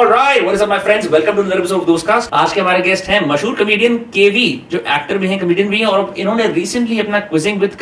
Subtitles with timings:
[0.00, 1.08] Alright, what is up my friends?
[1.08, 2.28] Welcome to another episode of Dostcast.
[2.32, 3.56] आज के हमारे guest हैं मशहूर
[4.14, 7.76] केवी जो एक्टर भी हैं भी हैं और इन्होंने रिसेंटली अपना क्विजिंग विद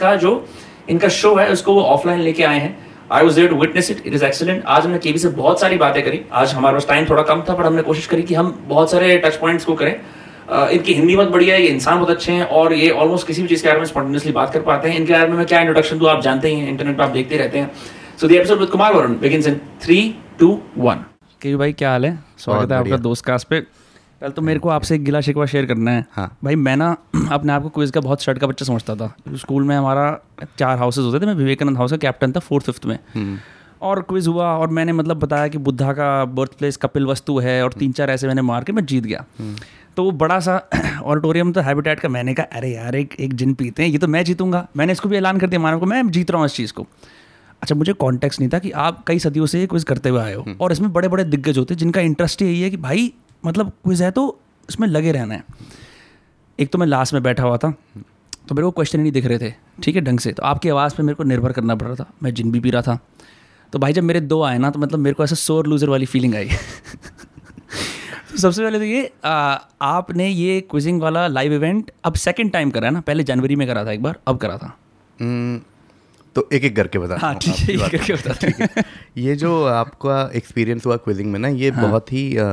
[0.00, 0.48] का जो
[0.88, 4.24] इनका शो है उसको वो ऑफलाइन लेके आए हैं। I to witness it it is
[4.66, 7.54] आज हमने केवी से बहुत सारी बातें करी। आज हमारे पास टाइम थोड़ा कम था
[7.54, 10.00] पर हमने कोशिश करी कि हम बहुत सारे टच पॉइंट्स को करें।
[10.52, 13.42] Uh, इनकी हिंदी बहुत बढ़िया है ये इंसान बहुत अच्छे हैं और ये ऑलमोस्ट किसी
[13.42, 15.60] भी चीज़ के बारे में स्पॉन्टेनियसली बात कर पाते हैं। इनके बारे में मैं क्या
[15.60, 17.70] इंट्रोडक्शन दूँ आप जानते ही इंटरनेट पर आप देखते रहते हैं।
[18.20, 20.12] So the episode with Kumar Varun begins in 3
[20.42, 21.09] 2 1
[21.40, 22.18] के भाई क्या हाल है?
[22.38, 23.60] स्वागत है आपका दोस्त कास्ट पे।
[24.20, 26.96] कल तो मेरे को आपसे एक गिला शिकवा शेयर करना है। हाँ। भाई मैं ना
[27.32, 30.04] अपने आप को क्विज का बहुत शर्ट का बच्चा समझता था। स्कूल में हमारा
[30.58, 33.38] चार हाउसेज होते थे मैं विवेकानंद हाउस का कैप्टन था फोर्थ फिफ्थ में। हम्म।
[33.82, 37.62] और क्विज हुआ और मैंने मतलब बताया कि बुद्धा का बर्थ प्लेस कपिल वस्तु है
[37.64, 39.56] और तीन चार ऐसे मैंने मार के मैं जीत गया। हम्म।
[39.96, 40.60] तो वो बड़ा सा
[41.02, 44.08] ऑडिटोरियम तो हैबिटेट का मैंने कहा अरे यार एक एक जिन पीते हैं ये तो
[44.08, 46.54] मैं जीतूँगा। मैंने इसको भी ऐलान कर दिया मानव को मैं जीत रहा हूँ इस
[46.54, 46.86] चीज़ को।
[47.62, 50.44] अच्छा मुझे कॉन्टेक्स्ट नहीं था कि आप कई सदियों से क्विज करते हुए आए हो।
[50.60, 53.12] और इसमें बड़े बड़े दिग्गज होते हैं जिनका इंटरेस्ट यही है कि भाई
[53.44, 54.24] मतलब क्विज है तो
[54.68, 55.44] इसमें लगे रहना है।
[56.58, 57.72] एक तो मैं लास्ट में बैठा हुआ था
[58.48, 60.68] तो मेरे को क्वेश्चन ही नहीं दिख रहे थे ठीक है ढंग से। तो आपकी
[60.68, 62.98] आवाज़ पे मेरे को निर्भर करना पड़ रहा था मैं जिन भी पी रहा था।
[63.72, 66.06] तो भाई जब मेरे दो आए ना तो मतलब मेरे को ऐसा सोर लूजर वाली
[66.06, 66.48] फीलिंग आई।
[68.30, 72.70] तो सबसे पहले तो ये आ, आपने ये क्विजिंग वाला लाइव इवेंट अब सेकंड टाइम
[72.70, 74.76] करा है ना पहले जनवरी में करा था एक बार अब करा था।
[75.18, 75.60] हम्म,
[76.34, 78.84] तो एक एक करके बता हाँ ठीक है ये करके बता ठीक है।
[79.16, 82.44] ये जो आपका एक्सपीरियंस हुआ क्विजिंग में ना ये हाँ। बहुत ही अ,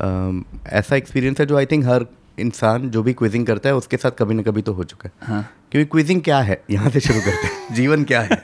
[0.00, 2.06] अ, ऐसा एक्सपीरियंस है जो आई थिंक हर
[2.40, 5.26] इंसान जो भी क्विजिंग करता है उसके साथ कभी ना कभी तो हो चुका है।
[5.34, 6.62] हाँ। क्योंकि क्विजिंग क्या है?
[6.70, 8.40] यहाँ से शुरू करते हैं। जीवन क्या है?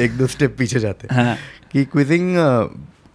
[0.00, 1.36] एक दो स्टेप पीछे जाते हैं। हाँ।
[1.72, 2.34] कि क्विजिंग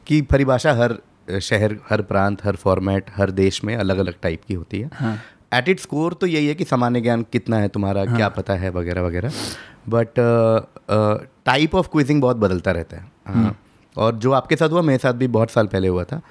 [0.07, 0.97] की परिभाषा हर
[1.41, 5.17] शहर हर प्रांत हर फॉर्मेट हर देश में अलग अलग टाइप की होती है। हाँ।
[5.51, 8.15] एट इट स्कोर तो यही है कि सामान्य ज्ञान कितना है तुम्हारा हाँ.
[8.17, 9.31] क्या पता है वगैरह वगैरह।
[9.89, 10.19] बट
[11.45, 13.57] टाइप ऑफ़ क्विजिंग बहुत बदलता रहता है। हाँ।
[13.95, 16.21] और जो आपके साथ हुआ मेरे साथ भी बहुत साल पहले हुआ था। अ,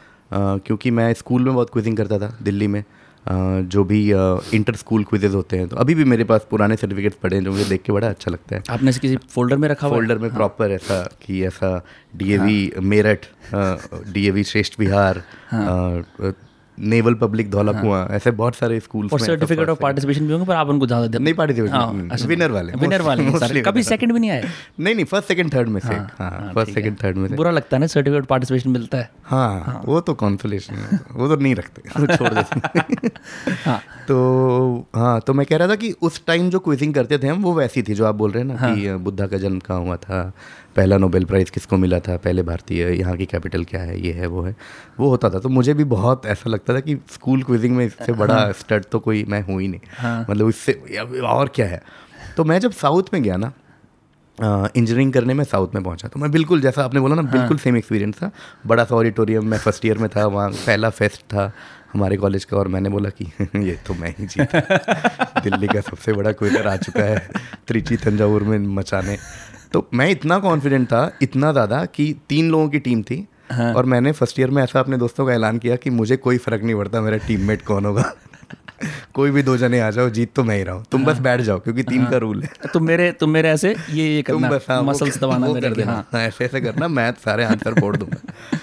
[0.66, 3.32] क्योंकि मैं स्कूल में बहुत क्विजिंग करता था दिल्ली में। अ,
[3.62, 4.00] जो भी
[4.54, 7.52] इंटर स्कूल क्विजेज होते हैं तो अभी भी मेरे पास पुराने सर्टिफिकेट्स पड़े हैं जो
[7.52, 9.92] मुझे देख के बड़ा अच्छा लगता है। आपने किसी फोल्डर में रखा है?
[9.92, 11.76] फोल्डर में प्रॉपर ऐसा कि ऐसा
[12.16, 13.26] डी डीएवी मेरठ
[14.12, 15.22] डीएवी श्रेष्ठ बिहार
[16.80, 20.54] नेवल पब्लिक धौला कुआँ ऐसे बहुत सारे स्कूल और सर्टिफिकेट ऑफ़ पार्टिसिपेशन भी होंगे पर
[20.54, 24.20] आप उनको ज़्यादा नहीं पार्टिसिपेट हाँ, अच्छा। विनर वाले विनर वाले हैं। कभी सेकंड भी
[24.20, 24.44] नहीं आए?
[24.80, 27.76] नहीं नहीं फ़र्स्ट सेकंड थर्ड में से। हाँ फ़र्स्ट सेकंड थर्ड में से। बुरा लगता
[27.76, 31.82] है ना सर्टिफिकेट पार्टिसिपेशन मिलता है। हाँ वो तो कॉन्सोलेशन है। वो तो नहीं रखते
[32.00, 36.58] वो छोड़ देते हाँ। तो हाँ तो मैं कह रहा था कि उस टाइम जो
[36.58, 38.92] क्विजिंग करते थे हम वो वैसी थी जो आप बोल रहे हैं ना हाँ। कि
[38.94, 40.32] बुद्धा का जन्म कहाँ हुआ था
[40.76, 42.16] पहला नोबेल प्राइज़ किसको मिला था?
[42.16, 44.54] पहले भारतीय यहाँ की कैपिटल क्या है ये है वो है।
[45.00, 48.12] वो होता था। तो मुझे भी बहुत ऐसा लगता था कि स्कूल क्विजिंग में इससे
[48.12, 49.80] बड़ा हाँ। स्टड तो कोई मैं हूँ ही नहीं।
[50.30, 50.72] मतलब इससे
[51.20, 51.82] और क्या है?
[52.36, 53.52] तो मैं जब साउथ में गया ना
[54.38, 57.58] इंजीनियरिंग करने में साउथ में पहुँचा तो मैं बिल्कुल जैसा आपने बोला ना हाँ। बिल्कुल
[57.58, 58.30] सेम एक्सपीरियंस था।
[58.66, 61.50] बड़ा सा ऑडिटोरियम मैं फ़र्स्ट ईयर में था वहाँ पहला फेस्ट था
[61.92, 63.24] हमारे कॉलेज का और मैंने बोला कि
[63.66, 64.60] ये तो मैं ही जीता।
[65.44, 67.28] दिल्ली का सबसे बड़ा क्विजर आ चुका है
[67.68, 69.16] त्रिची तंजावुर में मचाने।
[69.72, 73.84] तो मैं इतना कॉन्फिडेंट था इतना ज़्यादा कि तीन लोगों की टीम थी हाँ। और
[73.84, 76.74] मैंने फ़र्स्ट ईयर में ऐसा अपने दोस्तों का ऐलान किया कि मुझे कोई फ़र्क नहीं
[76.74, 78.12] पड़ता मेरा टीममेट कौन होगा
[79.14, 81.20] कोई भी दो जने आ जाओ जीत तो मैं ही रहा हूँ तुम हाँ। बस
[81.20, 84.22] बैठ जाओ क्योंकि टीम हाँ। का रूल है तुम मेरे तुम मेरे ऐसे ये ये
[84.22, 87.12] तुम बस करना हाँ, मसल्स दबाना मेरे कर देना हाँ हाँ, ऐसे ऐसे करना मैं
[87.24, 88.58] सारे आंसर फोड़ दूँगा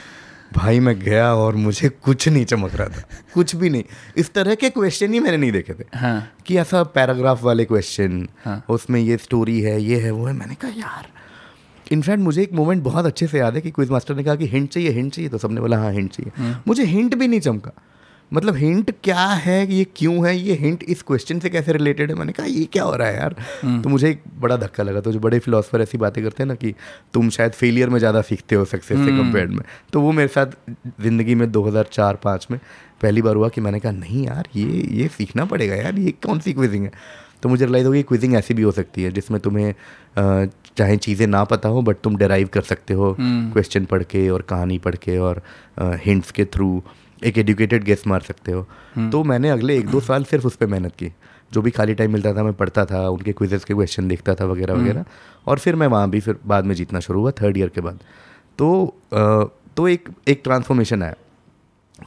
[0.58, 3.04] भाई मैं गया और मुझे कुछ नहीं चमक रहा था।
[3.34, 3.84] कुछ भी नहीं।
[4.18, 8.28] इस तरह के क्वेश्चन ही मैंने नहीं देखे थे। हाँ। कि ऐसा पैराग्राफ वाले क्वेश्चन
[8.46, 11.08] हाँ। उसमें ये स्टोरी है ये है वो है मैंने कहा यार
[11.92, 14.48] इनफैक्ट मुझे एक मोमेंट बहुत अच्छे से याद है कि क्विज मास्टर ने कहा कि
[14.48, 17.72] हिंट चाहिए हिंट चाहिए। तो सबने बोला हाँ हिंट चाहिए। मुझे हिंट भी नहीं चमका।
[18.32, 19.74] मतलब हिंट क्या है?
[19.74, 20.36] ये क्यों है?
[20.38, 22.16] ये हिंट इस क्वेश्चन से कैसे रिलेटेड है?
[22.18, 23.36] मैंने कहा ये क्या हो रहा है यार?
[23.64, 26.56] तो मुझे एक बड़ा धक्का लगा। तो जो बड़े फिलोसफर ऐसी बातें करते हैं ना
[26.56, 26.74] कि
[27.14, 30.58] तुम शायद फेलियर में ज़्यादा सीखते हो सक्सेस से कंपेयर में। तो वो मेरे साथ
[31.02, 32.60] ज़िंदगी में 2004-5 में
[33.02, 36.40] पहली बार हुआ कि मैंने कहा नहीं यार ये ये सीखना पड़ेगा यार ये कौन
[36.40, 36.92] सी क्विजिंग है?
[37.44, 39.74] तो मुझे रिलाइज हो गई क्विजिंग ऐसी भी हो सकती है जिसमें तुम्हें
[40.78, 44.42] चाहे चीज़ें ना पता हो बट तुम डेराइव कर सकते हो क्वेश्चन पढ़ के और
[44.50, 45.42] कहानी पढ़ के और
[46.06, 46.82] हिंट्स के थ्रू
[47.24, 48.68] एक एडुकेटेड गेस मार सकते हो।
[49.10, 51.14] तो मैंने अगले एक दो साल सिर्फ़ उस पर मेहनत की।
[51.54, 54.46] जो भी खाली टाइम मिलता था मैं पढ़ता था उनके क्विजेस के क्वेश्चन देखता था
[54.46, 55.06] वगैरह वगैरह।
[55.48, 58.00] और फिर मैं वहाँ भी फिर बाद में जीतना शुरू हुआ थर्ड ईयर के बाद।
[58.58, 59.44] तो अ,
[59.78, 61.16] तो एक एक ट्रांसफॉर्मेशन आया।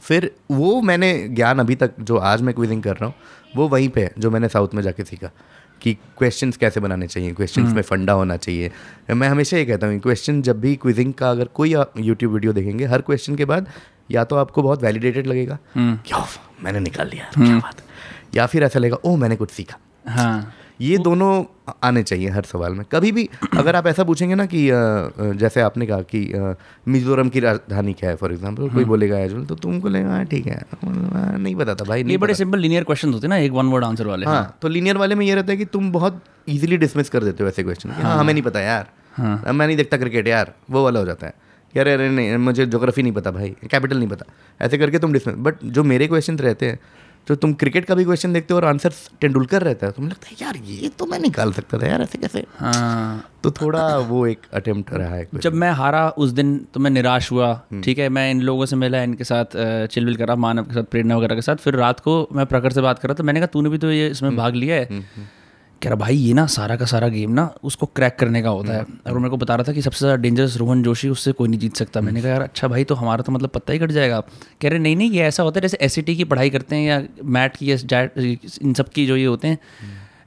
[0.01, 3.13] फिर वो मैंने ज्ञान अभी तक जो आज मैं क्विजिंग कर रहा हूँ
[3.55, 5.29] वो वहीं पे है जो मैंने साउथ में जाके सीखा।
[5.81, 8.71] कि क्वेश्चंस कैसे बनाने चाहिए क्वेश्चंस में फंडा होना चाहिए।
[9.11, 12.53] मैं हमेशा ये कहता हूँ क्वेश्चन जब भी क्विजिंग का अगर कोई आप यूट्यूब वीडियो
[12.53, 13.67] देखेंगे हर क्वेश्चन के बाद
[14.11, 16.25] या तो आपको बहुत वैलिडेटेड लगेगा क्या
[16.63, 17.81] मैंने निकाल लिया क्या बात
[18.35, 19.77] या फिर ऐसा लगेगा ओ मैंने कुछ सीखा।
[20.09, 21.31] हाँ। ये दोनों
[21.83, 23.27] आने चाहिए हर सवाल में। कभी भी
[23.57, 24.61] अगर आप ऐसा पूछेंगे ना कि
[25.37, 26.21] जैसे आपने कहा कि
[26.87, 30.45] मिजोरम की राजधानी क्या है फॉर एग्जांपल कोई बोलेगा एजुल तो तुमको लगेगा "हाँ, ठीक
[30.47, 33.37] है। "हाँ, नहीं पता था भाई ये नहीं बड़े सिंपल लीनियर क्वेश्चन होते हैं ना
[33.37, 35.91] एक वन वर्ड आंसर वाले। हाँ तो लीनियर वाले में ये रहता है कि तुम
[35.91, 38.89] बहुत इजीली डिसमिस कर देते हो ऐसे क्वेश्चन हाँ हमें नहीं पता यार।
[39.51, 41.33] मैं नहीं देखता क्रिकेट यार। वो वाला हो जाता है।
[41.75, 44.25] यार अरे नहीं मुझे जोग्राफी नहीं पता भाई कैपिटल नहीं पता।
[44.59, 46.79] ऐसे करके तुम डिसमिस बट जो मेरे क्वेश्चन रहते हैं
[47.27, 48.91] तो तुम क्रिकेट का भी क्वेश्चन देखते हो और आंसर
[49.21, 52.17] तेंडुलकर रहता है। तुम्हें लगता है यार ये तो मैं निकाल सकता था यार ऐसे
[52.17, 52.43] कैसे?
[52.57, 56.91] हाँ। तो थोड़ा वो एक अटेम्प्ट रहा है जब मैं हारा उस दिन तो मैं
[56.91, 57.53] निराश हुआ
[57.83, 58.07] ठीक है?
[58.09, 59.57] मैं इन लोगों से मिला इनके साथ
[59.87, 62.81] चिलविल करा मानव के साथ प्रेरणा वगैरह के साथ। फिर रात को मैं प्रखर से
[62.81, 65.01] बात कर रहा था मैंने कहा तूने भी तो ये इसमें भाग लिया है।
[65.81, 68.73] कह रहा भाई ये ना सारा का सारा गेम ना उसको क्रैक करने का होता
[68.73, 71.49] है। और मेरे को बता रहा था कि सबसे ज़्यादा डेंजरस रोहन जोशी उससे कोई
[71.49, 73.91] नहीं जीत सकता। मैंने कहा यार अच्छा भाई तो हमारा तो मतलब पता ही कट
[73.91, 74.19] जाएगा।
[74.61, 77.01] कह रहे नहीं नहीं ये ऐसा होता है जैसे एस की पढ़ाई करते हैं या
[77.23, 78.01] मैट की या
[78.61, 79.57] इन सब की जो ये होते हैं।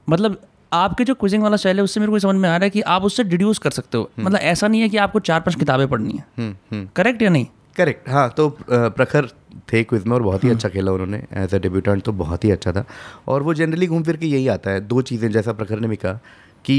[0.09, 0.41] मतलब
[0.73, 2.81] आपके जो क्विजिंग वाला स्टाइल है उससे मेरे को समझ में आ रहा है कि
[2.83, 5.87] आप उससे डिड्यूस कर सकते हो। मतलब ऐसा नहीं है कि आपको चार पाँच किताबें
[5.87, 7.45] पढ़नी है। करेक्ट या नहीं?
[7.75, 9.29] करेक्ट हाँ तो प्रखर
[9.73, 12.51] थे क्विज में और बहुत ही अच्छा खेला उन्होंने एज अ डेब्यूटेंट तो बहुत ही
[12.51, 12.85] अच्छा था।
[13.27, 15.95] और वो जनरली घूम फिर के यही आता है दो चीज़ें जैसा प्रखर ने भी
[15.95, 16.19] कहा
[16.65, 16.77] कि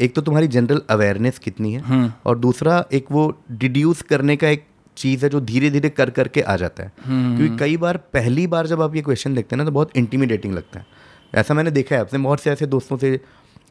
[0.00, 4.66] एक तो तुम्हारी जनरल अवेयरनेस कितनी है और दूसरा एक वो डिड्यूस करने का एक
[4.96, 8.66] चीज़ है जो धीरे धीरे कर करके आ जाता है। क्योंकि कई बार पहली बार
[8.66, 10.86] जब आप ये क्वेश्चन देखते हैं ना तो बहुत इंटीमिडेटिंग लगता है।
[11.34, 13.18] ऐसा मैंने देखा है अपने बहुत से ऐसे दोस्तों से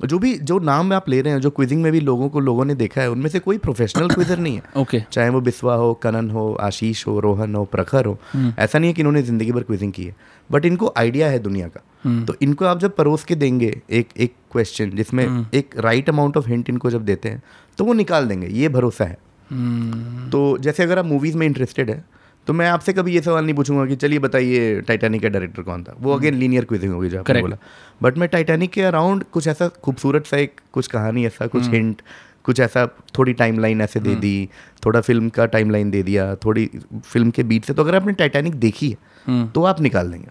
[0.06, 2.66] जो भी जो नाम आप ले रहे हैं जो क्विजिंग में भी लोगों को लोगों
[2.66, 5.12] ने देखा है उनमें से कोई प्रोफेशनल क्विजर नहीं है। Okay okay.
[5.14, 8.94] चाहे वो बिस्वा हो कनन हो आशीष हो रोहन हो प्रखर हो ऐसा नहीं है
[8.94, 10.16] कि इन्होंने ज़िंदगी भर क्विजिंग की है।
[10.50, 11.84] बट इनको आइडिया है दुनिया का।
[12.26, 16.50] तो इनको आप जब परोस के देंगे एक एक क्वेश्चन जिसमें एक राइट अमाउंट ऑफ़
[16.50, 17.42] हिंट इनको जब देते हैं
[17.78, 19.18] तो वो निकाल देंगे ये भरोसा है।
[20.30, 22.04] तो जैसे अगर आप मूवीज़ में इंटरेस्टेड है
[22.48, 25.84] तो मैं आपसे कभी ये सवाल नहीं पूछूँगा कि चलिए बताइए टाइटैनिक का डायरेक्टर कौन
[25.84, 25.96] था?
[26.00, 27.58] वो अगेन लीनियर क्विजिंग होगी जो आपने बोला।
[28.02, 32.02] बट मैं टाइटैनिक के अराउंड कुछ ऐसा खूबसूरत सा एक कुछ कहानी ऐसा कुछ हिंट
[32.46, 32.86] कुछ ऐसा
[33.18, 34.50] थोड़ी टाइमलाइन ऐसे दे दी
[34.86, 36.66] थोड़ा फ़िल्म का टाइमलाइन दे दिया थोड़ी
[37.06, 40.28] फ़िल्म के बीच से। तो अगर आपने टाइटैनिक देखी है तो आप निकाल देंगे।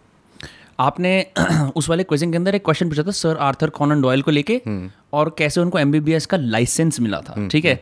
[0.80, 1.26] आपने
[1.76, 4.60] उस वाले क्वेश्चन के अंदर एक क्वेश्चन पूछा था सर आर्थर कॉनन डॉयल को लेके
[5.12, 7.80] और कैसे उनको एमबीबीएस का लाइसेंस मिला था ठीक है?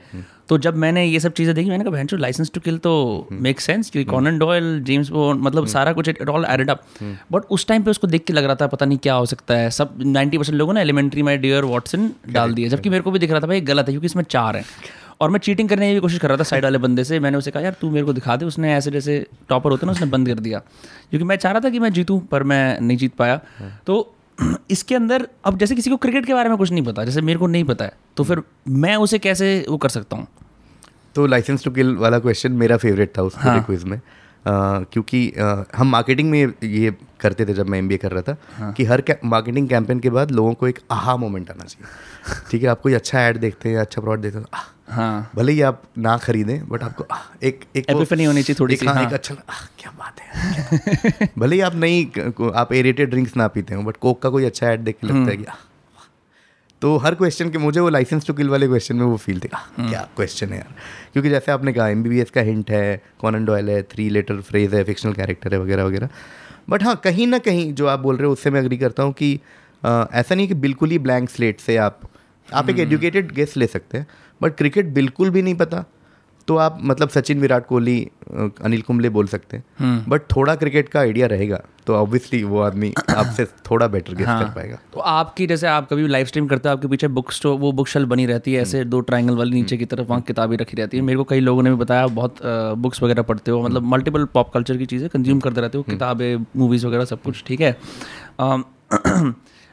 [0.49, 3.61] तो जब मैंने ये सब चीज़ें देखी मैंने कहा बहन लाइसेंस टू किल तो मेक
[3.61, 6.83] सेंस क्योंकि कॉनन डॉयल जेम्स बॉन्ड मतलब सारा कुछ it all added up
[7.33, 9.57] but उस टाइम पे उसको देख के लग रहा था पता नहीं क्या हो सकता
[9.57, 13.11] है। सब 90 परसेंट लोगों ने एलिमेंट्री माई डियर वॉटसन डाल दिया जबकि मेरे को
[13.11, 14.65] भी दिख रहा था भाई गलत है क्योंकि इसमें चार है।
[15.21, 17.39] और मैं चीटिंग करने की भी कोशिश कर रहा था साइड वाले बंदे से। मैंने
[17.39, 20.07] उसे कहा यार तू मेरे को दिखा दे। उसने ऐसे जैसे टॉपर होते ना उसने
[20.07, 20.59] बंद कर दिया।
[21.11, 23.41] क्योंकि मैं चाह रहा था कि मैं जीतूँ पर मैं नहीं जीत पाया।
[23.87, 24.15] तो
[24.71, 27.39] इसके अंदर अब जैसे किसी को क्रिकेट के बारे में कुछ नहीं पता जैसे मेरे
[27.39, 30.27] को नहीं पता है तो फिर मैं उसे कैसे वो कर सकता हूँ?
[31.15, 34.01] तो लाइसेंस टू किल वाला क्वेश्चन मेरा फेवरेट था उस पूरे क्विज में। अ,
[34.93, 38.73] क्योंकि अ, हम मार्केटिंग में ये करते थे जब मैं एमबीए कर रहा था हाँ.
[38.73, 42.69] कि हर मार्केटिंग कैंपेन के बाद लोगों को एक आहा मोमेंट आना चाहिए। ठीक है
[42.69, 44.59] आप कोई अच्छा ऐड देखते हैं अच्छा प्रोडक्ट देखते हैं तो,
[44.91, 47.05] हाँ। भले ही आप ना खरीदें बट आपको
[47.43, 50.21] एक एक होनी चाहिए थोड़ी एक, सी, हाँ, हाँ। एक अच्छा लगा, आह, क्या बात
[50.21, 54.45] है भले ही आप नहीं आप एरेटेड ड्रिंक्स ना पीते हो बट कोक का कोई
[54.45, 55.55] अच्छा ऐड देख के लगता है कि आह,
[56.83, 59.49] तो हर क्वेश्चन के मुझे वो लाइसेंस टू किल वाले क्वेश्चन में वो फील थे
[59.49, 60.75] क्या क्वेश्चन है यार।
[61.13, 62.05] क्योंकि जैसे आपने कहा एम
[62.35, 66.09] का हिंट है कॉनन डॉयल है थ्री लेटर फ्रेज है फिक्शनल कैरेक्टर है वगैरह वगैरह।
[66.71, 69.13] बट हाँ कहीं ना कहीं जो आप बोल रहे हो उससे मैं अग्री करता हूँ
[69.13, 69.33] कि
[69.83, 72.01] ऐसा नहीं कि बिल्कुल ही ब्लैंक स्लेट से आप
[72.49, 74.07] आप एक एजुकेटेड गेस्ट ले सकते हैं
[74.41, 75.85] बट क्रिकेट बिल्कुल भी नहीं पता।
[76.49, 77.99] तो आप मतलब सचिन विराट कोहली
[78.65, 82.93] अनिल कुंबले बोल सकते हैं। बट थोड़ा क्रिकेट का आइडिया रहेगा तो ऑब्वियसली वो आदमी
[83.11, 86.75] आपसे थोड़ा बेटर गेस्ट कर पाएगा। तो आपकी जैसे आप कभी लाइव स्ट्रीम करते हो
[86.75, 89.77] आपके पीछे बुक स्टोर वो बुक शेल्फ बनी रहती है ऐसे दो ट्रायंगल वाली नीचे
[89.77, 92.37] की तरफ़ वहाँ किताबें रखी रहती है। मेरे को कई लोगों ने भी बताया बहुत
[92.79, 96.45] बुक्स वगैरह पढ़ते हो मतलब मल्टीपल पॉप कल्चर की चीज़ें कंज्यूम करते रहते हो किताबें
[96.57, 97.77] मूवीज़ वगैरह सब कुछ ठीक है?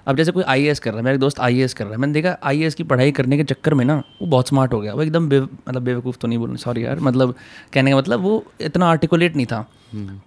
[0.07, 2.35] अब जैसे कोई आईएएस कर रहा है मेरा दोस्त आईएएस कर रहा है मैंने देखा
[2.43, 5.27] आईएएस की पढ़ाई करने के चक्कर में ना वो बहुत स्मार्ट हो गया। वो एकदम
[5.29, 7.33] बे, मतलब बेवकूफ़ तो नहीं बोलूँ सॉरी यार मतलब
[7.73, 9.65] कहने का मतलब वो इतना आर्टिकुलेट नहीं था।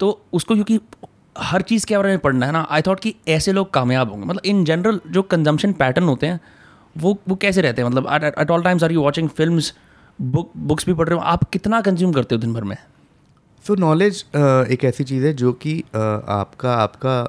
[0.00, 0.78] तो उसको क्योंकि
[1.36, 4.26] हर चीज़ के बारे में पढ़ना है ना आई थॉट कि ऐसे लोग कामयाब होंगे।
[4.26, 6.40] मतलब इन जनरल जो कंजम्पशन पैटर्न होते हैं
[6.96, 7.88] वो वो कैसे रहते हैं?
[7.88, 9.60] मतलब at all times are you watching film
[10.18, 11.24] book books भी पढ़ रहे हो?
[11.24, 12.76] आप कितना कंज्यूम करते हो दिन भर में?
[13.64, 14.24] सो so, नॉलेज
[14.72, 17.22] एक ऐसी चीज़ है जो कि अ, आपका आपका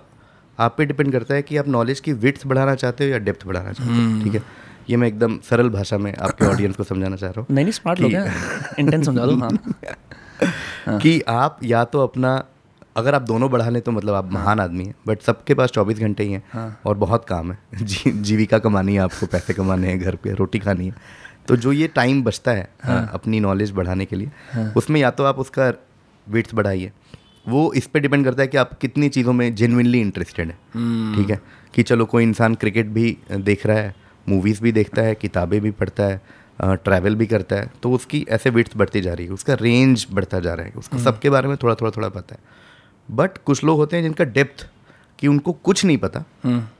[0.62, 3.46] आप पे डिपेंड करता है कि आप नॉलेज की विड्थ बढ़ाना चाहते हो या डेप्थ
[3.48, 4.42] बढ़ाना चाहते हो ठीक है?
[4.90, 7.74] ये मैं एकदम सरल भाषा में आपके ऑडियंस को समझाना चाह रहा हूँ नहीं नहीं
[7.74, 12.44] स्मार्ट लोग हैं। इंटेंस समझा दो हाँ। हूँ कि आप या तो अपना
[12.98, 16.00] अगर आप दोनों बढ़ा लें तो मतलब आप महान आदमी हैं बट सबके पास चौबीस
[16.00, 20.00] घंटे ही हैं और बहुत काम है। जी, जीविका कमानी है आपको पैसे कमाने हैं
[20.00, 20.96] घर पे रोटी खानी है।
[21.48, 24.32] तो जो ये टाइम बचता है अ, अपनी नॉलेज बढ़ाने के लिए
[24.76, 25.72] उसमें या तो आप उसका
[26.28, 26.92] विड्थ बढ़ाइए।
[27.46, 31.30] वो इस पे डिपेंड करता है कि आप कितनी चीज़ों में जेनविनली इंटरेस्टेड है। ठीक
[31.30, 31.42] है?
[31.74, 33.96] कि चलो कोई इंसान क्रिकेट भी देख रहा है
[34.30, 36.22] मूवीज़ भी देखता है किताबें भी पढ़ता है
[36.62, 40.40] ट्रैवल भी करता है तो उसकी ऐसे विड्थ बढ़ती जा रही है उसका रेंज बढ़ता
[40.40, 42.42] जा रहा है उसको सबके बारे में थोड़ा थोड़ा थोड़ा पता है।
[43.10, 44.68] बट कुछ लोग होते हैं जिनका डेप्थ
[45.20, 46.24] कि उनको कुछ नहीं पता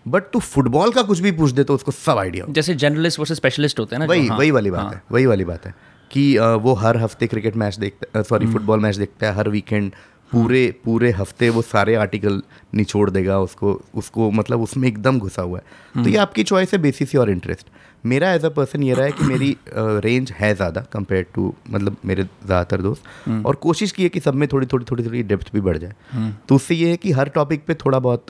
[0.08, 3.38] बट तू फुटबॉल का कुछ भी पूछ दे तो उसको सब आइडिया जैसे जर्नलिस्ट वर्सेस
[3.38, 5.74] स्पेशलिस्ट होते हैं ना वही हाँ, वही वाली बात हाँ। है वही वाली बात है
[6.12, 9.92] कि वो हर हफ़्ते क्रिकेट मैच देखता सॉरी हम्म। फुटबॉल मैच देखता है हर वीकेंड
[10.32, 12.42] पूरे पूरे हफ़्ते वो सारे आर्टिकल
[12.76, 16.74] निचोड़ देगा उसको उसको मतलब उसमें एकदम घुसा हुआ है तो हम्म। ये आपकी चॉइस
[16.74, 17.68] है बेसिस और इंटरेस्ट
[18.06, 21.54] मेरा एज अ पर्सन ये रहा है कि मेरी रेंज uh, है ज़्यादा कंपेयर टू
[21.72, 25.06] मतलब मेरे ज़्यादातर दोस्त हम्म। और कोशिश की है कि सब में थोड़ी थोड़ी थोड़ी
[25.06, 28.26] थोड़ी डेप्थ भी बढ़ जाए तो उससे ये है कि हर टॉपिक पे थोड़ा बहुत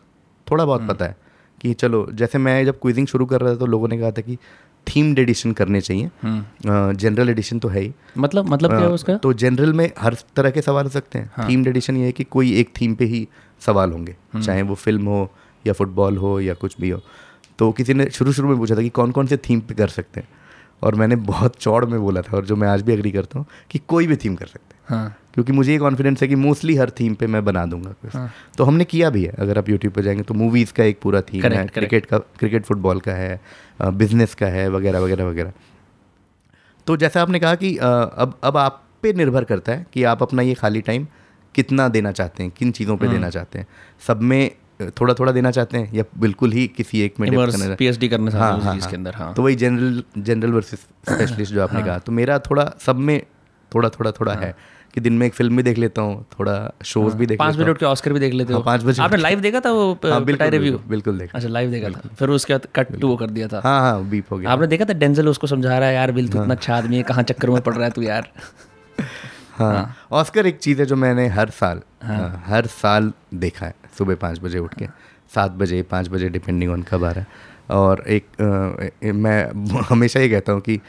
[0.48, 1.16] थोड़ा बहुत हम्म। पता है
[1.62, 4.22] कि चलो जैसे मैं जब क्विजिंग शुरू कर रहा था तो लोगों ने कहा था
[4.22, 4.38] कि
[4.88, 6.10] थीम्ड एडिशन करने चाहिए।
[6.96, 9.16] जनरल एडिशन तो है ही। मतलब मतलब क्या है उसका?
[9.18, 12.24] तो जनरल में हर तरह के सवाल हो सकते हैं। थीम्ड एडिशन ये है कि
[12.24, 13.28] कोई एक थीम पे ही
[13.62, 15.30] सवाल होंगे। चाहे वो फ़िल्म हो
[15.66, 17.02] या फुटबॉल हो या कुछ भी हो।
[17.60, 19.88] तो किसी ने शुरू शुरू में पूछा था कि कौन कौन से थीम पे कर
[19.88, 20.28] सकते हैं?
[20.84, 23.46] और मैंने बहुत चौड़ में बोला था और जो मैं आज भी एग्री करता हूँ
[23.72, 26.76] कि कोई भी थीम कर सकते हैं। हाँ। क्योंकि मुझे ये कॉन्फिडेंस है कि मोस्टली
[26.76, 29.94] हर थीम पे मैं बना दूँगा कुछ। तो हमने किया भी है अगर आप यूट्यूब
[29.94, 31.74] पे जाएँगे तो मूवीज़ का एक पूरा थीम है Correct, correct.
[31.74, 33.42] क्रिकेट का क्रिकेट फुटबॉल का है
[33.82, 35.52] बिज़नेस का है वगैरह वगैरह वगैरह।
[36.88, 40.42] तो जैसा आपने कहा कि अब अब आप पे निर्भर करता है कि आप अपना
[40.42, 41.08] ये खाली टाइम
[41.56, 43.68] कितना देना चाहते हैं किन चीज़ों पे देना चाहते हैं।
[44.08, 44.52] सब में
[45.02, 47.30] थोड़ा थोड़ा देना चाहते हैं या बिल्कुल ही किसी एक में
[47.76, 51.54] पीएचडी करना हाँ, हैं हाँ, हाँ। के अंदर हाँ। तो वही जनरल जनरल वर्सेस स्पेशलिस्ट
[51.54, 53.22] जो आपने कहा। तो मेरा थोड़ा सब में
[53.76, 54.56] थोड़ा थोड़ा थोड़ा है।
[54.94, 56.54] कि दिन में एक फ़िल्म भी देख लेता हूँ थोड़ा
[56.86, 58.60] शोज़ हाँ, भी देख पाँच मिनट के ऑस्कर भी देख लेते हो?
[58.60, 61.72] हाँ, पाँच बजे आपने लाइव देखा था वो हाँ, बिल्कुल रिव्यू बिल्कुल, देखा अच्छा लाइव
[61.72, 64.38] देखा था। फिर उसके बाद कट टू वो कर दिया था। हाँ हाँ बीप हो
[64.38, 66.98] गया। आपने देखा था डेंजल उसको समझा रहा है यार बिल तू इतना अच्छा आदमी
[66.98, 68.30] है कहाँ चक्कर में पड़ रहा है तू यार?
[69.58, 74.16] हाँ। ऑस्कर एक चीज़ है जो मैंने हर साल हाँ, हर साल देखा है सुबह
[74.16, 74.88] पाँच बजे उठ के।
[75.36, 80.30] सात बजे पाँच बजे डिपेंडिंग ऑन कब आ रहा है। और एक मैं हमेशा ये
[80.30, 80.80] कहता हूँ कि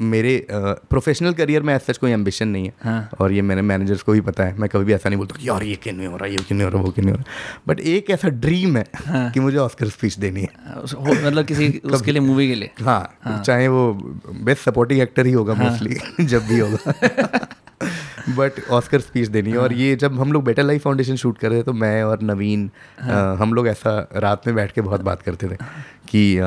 [0.00, 4.12] मेरे प्रोफेशनल करियर में ऐसा कोई एम्बिशन नहीं है। हाँ। और ये मेरे मैनेजर्स को
[4.12, 6.16] भी पता है। मैं कभी भी ऐसा नहीं बोलता कि यार ये क्यों नहीं हो
[6.16, 7.32] रहा ये क्यों नहीं हो रहा वो क्यों नहीं हो रहा?
[7.68, 9.30] बट एक ऐसा ड्रीम है हाँ.
[9.30, 10.48] कि मुझे ऑस्कर स्पीच देनी है।
[11.26, 13.92] मतलब किसी उसके लिए मूवी के लिए। हाँ, चाहे वो
[14.42, 16.94] बेस्ट सपोर्टिंग एक्टर ही होगा मोस्टली जब भी होगा।
[18.28, 21.50] बट ऑस्कर स्पीच देनी है। और ये जब हम लोग बेटर लाइफ फाउंडेशन शूट कर
[21.50, 25.00] रहे थे तो मैं और नवीन अ, हम लोग ऐसा रात में बैठ के बहुत
[25.00, 25.56] बात करते थे
[26.08, 26.40] कि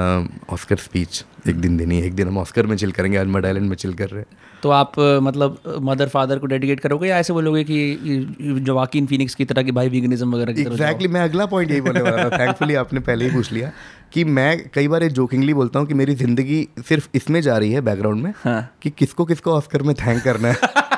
[0.50, 3.46] ऑस्कर स्पीच एक दिन देनी है एक दिन हम ऑस्कर में चिल करेंगे आज मड
[3.46, 7.18] आइलैंड में चिल कर रहे हैं। तो आप मतलब मदर फादर को डेडिकेट करोगे या
[7.18, 11.22] ऐसे बोलोगे कि ये- जो वाकिन फिनिक्स की तरह की भाई विगनिज्म वगैरह एग्जैक्टली मैं
[11.22, 13.72] अगला पॉइंट यही बोलने वाला था। थैंकफुली आपने पहले ही पूछ लिया
[14.14, 17.82] कि मैं कई बार जोकिंगली बोलता हूँ कि मेरी ज़िंदगी सिर्फ़ इसमें जा रही है
[17.82, 20.58] बैकग्राउंड में हाँ। कि किसको किसको ऑस्कर में थैंक करना है।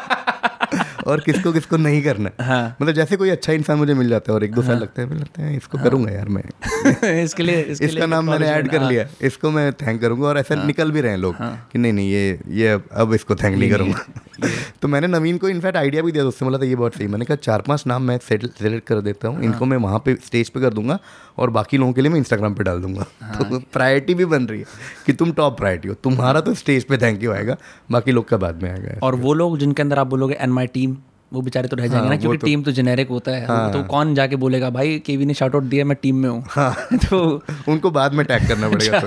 [1.08, 4.32] और किसको किसको नहीं करना। है। हाँ। मतलब जैसे कोई अच्छा इंसान मुझे मिल जाता
[4.32, 6.44] है और एक दो साल लगता है लगता है इसको करूँगा यार मैं।
[7.24, 10.92] इसके लिए इसके नाम मैंने ऐड कर लिया इसको मैं थैंक करूँगा और ऐसे निकल
[10.92, 14.06] भी रहे हैं लोग कि नहीं नहीं ये ये अब- इसको थैंक नहीं करूँगा।
[14.82, 17.26] तो मैंने नवीन को इनफैक्ट आइडिया भी दिया उससे बोला था ये बहुत सही मैंने
[17.26, 20.62] कहा चार पाँच नाम मैं सेलेक्ट कर देता हूँ। इनको मैं वहाँ पे स्टेज पे
[20.62, 21.00] कर दूँगा
[21.38, 23.04] और बाकी लोगों के लिए मैं इंस्टाग्राम पे डाल दूँगा।
[23.40, 24.66] तो प्रायोरिटी भी बन रही है
[25.06, 27.58] कि तुम टॉप प्रायोरिटी हो। तुम्हारा तो स्टेज पे थैंक यू आएगा
[27.92, 30.68] बाकी लोग का बाद में आएगा। और वो लोग जिनके अंदर आप बोलोगे एन माई
[30.68, 30.97] टीम
[31.32, 34.36] वो बेचारे तो रह जाएँगे ना क्योंकि टीम तो जेनेरिक होता है। तो कौन जाके
[34.36, 36.44] बोलेगा भाई केवी ने शाउट आउट दिया मैं टीम में हूँ।
[36.98, 39.00] तो उनको बाद में टैग करना पड़ेगा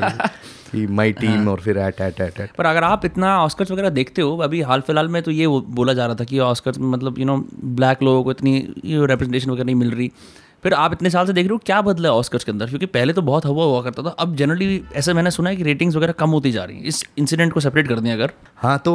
[0.73, 3.71] कि माई टीम हाँ, और फिर एट एट एट एट पर अगर आप इतना ऑस्कर्स
[3.71, 6.79] वगैरह देखते हो अभी हाल फ़िलहाल में तो ये बोला जा रहा था कि ऑस्कर्स
[6.81, 10.11] मतलब यू नो ब्लैक लोगों को इतनी रिप्रेजेंटेशन वगैरह नहीं मिल रही।
[10.63, 12.67] फिर आप इतने साल से देख रहे हो क्या बदला है ऑस्कर्स के अंदर?
[12.67, 15.63] क्योंकि पहले तो बहुत हवा हुआ करता था। अब जनरली ऐसे मैंने सुना है कि
[15.63, 18.79] रेटिंग्स वगैरह कम होती जा रही है। इस इंसिडेंट को सेपरेट कर दें अगर। हाँ
[18.79, 18.95] तो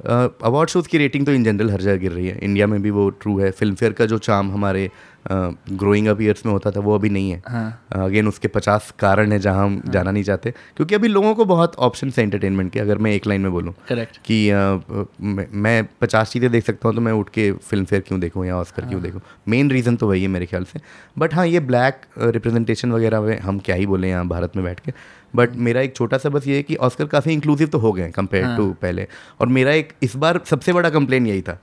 [0.00, 2.90] अवार्ड शोज़ की रेटिंग तो इन जनरल हर जगह गिर रही है। इंडिया में भी
[2.90, 4.90] वो ट्रू है। फ़िल्म फेयर का जो चाम हमारे
[5.30, 8.28] ग्रोइंग अप ईयर्स में होता था वो अभी नहीं है। अगेन हाँ.
[8.28, 9.92] उसके पचास कारण है जहाँ हम हाँ.
[9.92, 13.26] जाना नहीं चाहते। क्योंकि अभी लोगों को बहुत ऑप्शन है एंटरटेनमेंट के अगर मैं एक
[13.26, 14.80] लाइन में बोलूँ। करेक्ट कि अ,
[15.20, 18.46] मैं मैं पचास चीज़ें देख सकता हूँ तो मैं उठ के फ़िल्म फेयर क्यों देखूँ
[18.46, 18.90] या ऑस्कर हाँ.
[18.90, 19.20] क्यों देखूँ?
[19.48, 20.80] मेन रीज़न तो वही है मेरे ख्याल से।
[21.18, 24.80] बट हाँ ये ब्लैक रिप्रेजेंटेशन वगैरह में हम क्या ही बोले यहाँ भारत में बैठ
[24.80, 24.92] के।
[25.36, 28.10] बट मेरा एक छोटा सा बस ये है कि ऑस्कर काफ़ी इंक्लूसिव तो हो गए
[28.10, 29.06] कंपेयर टू पहले
[29.40, 31.60] और मेरा एक इस बार सबसे बड़ा कंप्लेन यही था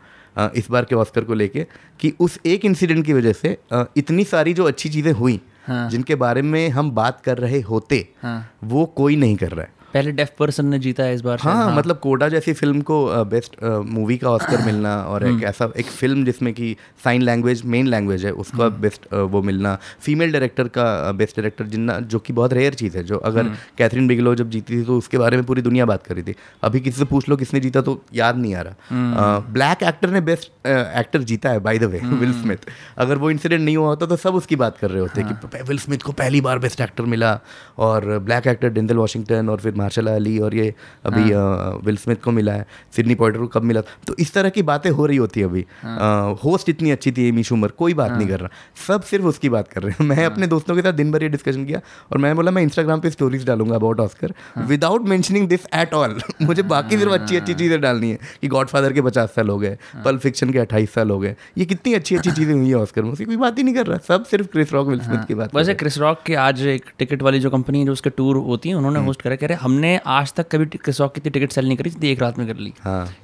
[0.56, 1.66] इस बार के ऑस्कर को लेके
[2.00, 3.58] कि उस एक इंसिडेंट की वजह से
[3.98, 8.08] इतनी सारी जो अच्छी चीज़ें हुई हाँ। जिनके बारे में हम बात कर रहे होते
[8.24, 11.38] हाँ। वो कोई नहीं कर रहा है पहले डेफ पर्सन ने जीता है इस बार
[11.38, 15.44] शायद, हाँ, मतलब कोडा जैसी फ़िल्म को बेस्ट मूवी का ऑस्कर मिलना और एक हम्म।
[15.46, 19.78] ऐसा एक फ़िल्म जिसमें कि साइन लैंग्वेज मेन लैंग्वेज है उसका हम्म। बेस्ट वो मिलना
[20.02, 23.56] फीमेल डायरेक्टर का बेस्ट डायरेक्टर जिन्ना जो कि बहुत रेयर चीज़ है जो अगर हम्म।
[23.78, 26.36] कैथरीन बिगलो जब जीती थी तो उसके बारे में पूरी दुनिया बात कर रही थी
[26.64, 30.10] अभी किसी से पूछ लो किसने जीता तो याद नहीं आ हम्म। रहा ब्लैक एक्टर
[30.10, 33.88] ने बेस्ट एक्टर जीता है by the way Will Smith अगर वो इंसिडेंट नहीं हुआ
[33.88, 36.60] होता तो सब उसकी बात कर रहे होते हाँ। कि विल स्मिथ को पहली बार
[36.60, 37.34] बेस्ट एक्टर मिला
[37.80, 40.74] और ब्लैक एक्टर डेंजल वॉशिंगटन और फिर मार्शल अली और ये
[41.06, 42.66] अभी हाँ। विल स्मिथ को मिला है
[42.96, 45.66] सिडनी पॉइटर को कब मिला तो इस तरह की बातें हो रही होती है अभी
[45.82, 48.50] हाँ। होस्ट इतनी अच्छी थी एमी शूमर कोई बात नहीं कर रहा
[48.88, 51.24] सब सिर्फ़ उसकी बात कर रहे हैं मैं हाँ। अपने दोस्तों के साथ दिन भर
[51.24, 55.08] ये डिस्कशन किया और मैं बोला मैं इंस्टाग्राम पे स्टोरीज डालूँगा अबाउट ऑस्कर हाँ। Without
[55.08, 59.02] mentioning this at all मुझे बाकी सिर्फ़ अच्छी अच्छी चीज़ें डालनी है कि गॉडफादर के
[59.02, 62.16] पचास साल हो गए हाँ। पल फिक्शन के अट्ठाईस साल हो गए ये कितनी अच्छी
[62.16, 64.48] अच्छी चीज़ें हुई है ऑस्कर में उसकी कोई बात ही नहीं कर रहा सब सिर्फ़
[64.48, 67.40] क्रिस रॉक विल स्मिथ की बात हाँ। वैसे क्रिस रॉक के आज एक टिकट वाली
[67.40, 70.34] जो कंपनी है जो उसके टूर होती है उन्होंने होस्ट करा कह रहे हमने आज
[70.34, 72.74] तक कभी क्रिस रॉक की टिकट सेल नहीं करी जितनी एक रात में कर ली।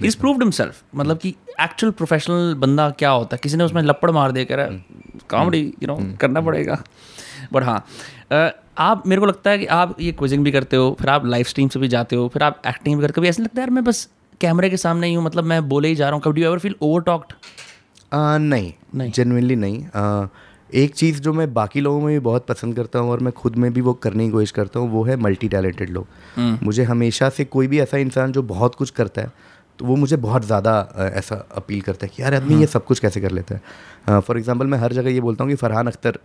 [0.04, 1.30] इज़ प्रूव्ड हिमसेल्फ मतलब कि
[1.62, 3.40] एक्चुअल प्रोफेशनल बंदा क्या होता है?
[3.44, 4.68] किसी ने उसमें लपड़ मार दिया कह रहा
[5.30, 6.82] कॉमेडी यू नो करना पड़ेगा।
[7.54, 7.78] बट हाँ
[8.80, 11.46] आप मेरे को लगता है कि आप ये क्विजिंग भी करते हो फिर आप लाइव
[11.46, 13.70] स्ट्रीम से भी जाते हो फिर आप एक्टिंग भी करते हो ऐसा लगता है यार
[13.70, 14.08] मैं बस
[14.42, 16.76] कैमरे के सामने ही हूँ मतलब मैं बोले ही जा रहा हूँ कभी एवर फील
[16.82, 17.34] ओवर टॉक्ड
[18.14, 20.28] नहीं नहीं। जेनविनली नहीं। आ,
[20.74, 23.56] एक चीज़ जो मैं बाकी लोगों में भी बहुत पसंद करता हूँ और मैं खुद
[23.56, 26.08] में भी वो करने की कोशिश करता हूँ वो है मल्टी टैलेंटेड लोग
[26.64, 29.32] मुझे हमेशा से कोई भी ऐसा इंसान जो बहुत कुछ करता है
[29.80, 30.74] तो वो मुझे बहुत ज़्यादा
[31.16, 33.62] ऐसा अपील करता है कि यार आदमी ये सब कुछ कैसे कर लेता है?
[34.06, 36.18] फॉर एग्ज़ाम्पल मैं हर जगह ये बोलता हूँ कि फरहान अख्तर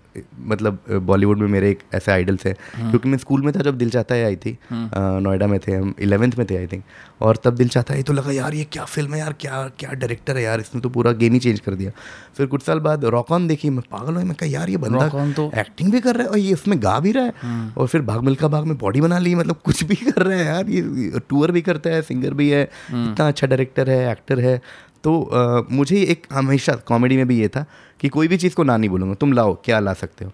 [0.46, 3.90] मतलब बॉलीवुड में मेरे एक ऐसे आइडल्स हैं। क्योंकि मैं स्कूल में था जब दिल
[3.90, 6.82] चाहता है आई थी। नोएडा में थे हम इलेवेंथ में थे आई थिंक
[7.22, 9.90] और तब दिल चाहता है तो लगा यार ये क्या फ़िल्म है यार क्या क्या
[9.92, 11.90] डायरेक्टर है यार इसने तो पूरा गेम ही चेंज कर दिया।
[12.36, 15.08] फिर कुछ साल बाद रॉक ऑन देखी मैं पागल हुआ मैं कहा यार ये बंदा
[15.32, 18.02] तो- एक्टिंग भी कर रहा है और ये इसमें गा भी रहा है। और फिर
[18.02, 21.20] भाग मिल्खा भाग में बॉडी बना ली मतलब कुछ भी कर रहा है यार ये
[21.28, 24.60] टूर भी करता है सिंगर भी है इतना अच्छा डायरेक्टर है एक्टर है।
[25.04, 27.64] तो अ, मुझे एक हमेशा कॉमेडी में भी ये था
[28.00, 30.32] कि कोई भी चीज़ को ना नहीं बोलूँगा। तुम लाओ क्या ला सकते हो?